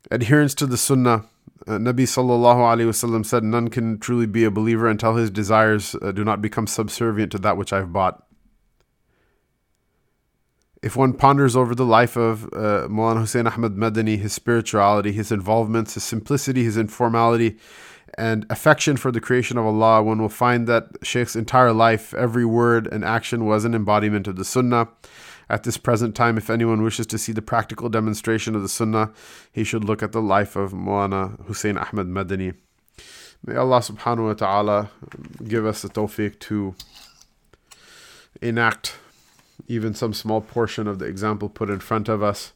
[0.10, 1.26] Adherence to the Sunnah.
[1.66, 5.96] Uh, Nabi sallallahu alaihi wasallam said, "None can truly be a believer until his desires
[6.02, 8.24] uh, do not become subservient to that which I've bought."
[10.82, 15.32] If one ponders over the life of uh, Mulana Hussein Ahmad Madani, his spirituality, his
[15.32, 17.58] involvements, his simplicity, his informality,
[18.18, 22.44] and affection for the creation of Allah, one will find that Sheikh's entire life, every
[22.44, 24.90] word and action was an embodiment of the Sunnah.
[25.50, 29.12] At this present time, if anyone wishes to see the practical demonstration of the Sunnah,
[29.52, 32.56] he should look at the life of Mulana Hussein Ahmad Madani.
[33.46, 34.90] May Allah subhanahu wa ta'ala
[35.46, 36.76] give us the tawfiq to
[38.42, 38.96] enact
[39.68, 42.54] even some small portion of the example put in front of us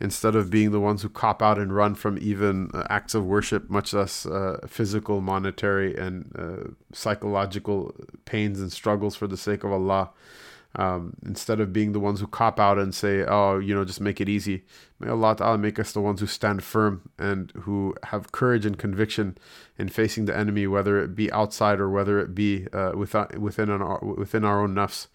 [0.00, 3.24] instead of being the ones who cop out and run from even uh, acts of
[3.24, 9.62] worship, much less uh, physical, monetary, and uh, psychological pains and struggles for the sake
[9.62, 10.10] of Allah
[10.76, 14.00] um, instead of being the ones who cop out and say, oh, you know, just
[14.00, 14.64] make it easy.
[14.98, 18.78] May Allah Ta'ala make us the ones who stand firm and who have courage and
[18.78, 19.36] conviction
[19.76, 23.70] in facing the enemy, whether it be outside or whether it be uh, within, within,
[23.70, 25.08] our, within our own nafs.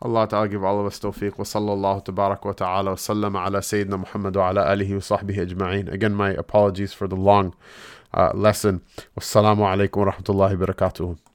[0.00, 1.38] Allah Ta'ala give all of us tawfiq.
[1.38, 5.46] Wa sallallahu tabarak wa ta'ala wa sallam ala Sayyidina Muhammad wa ala alihi wa sahbihi
[5.46, 5.92] ajma'in.
[5.92, 7.54] Again, my apologies for the long
[8.14, 8.80] uh, lesson.
[9.18, 11.18] Wassalamu alaikum wa rahmatullahi wa barakatuh.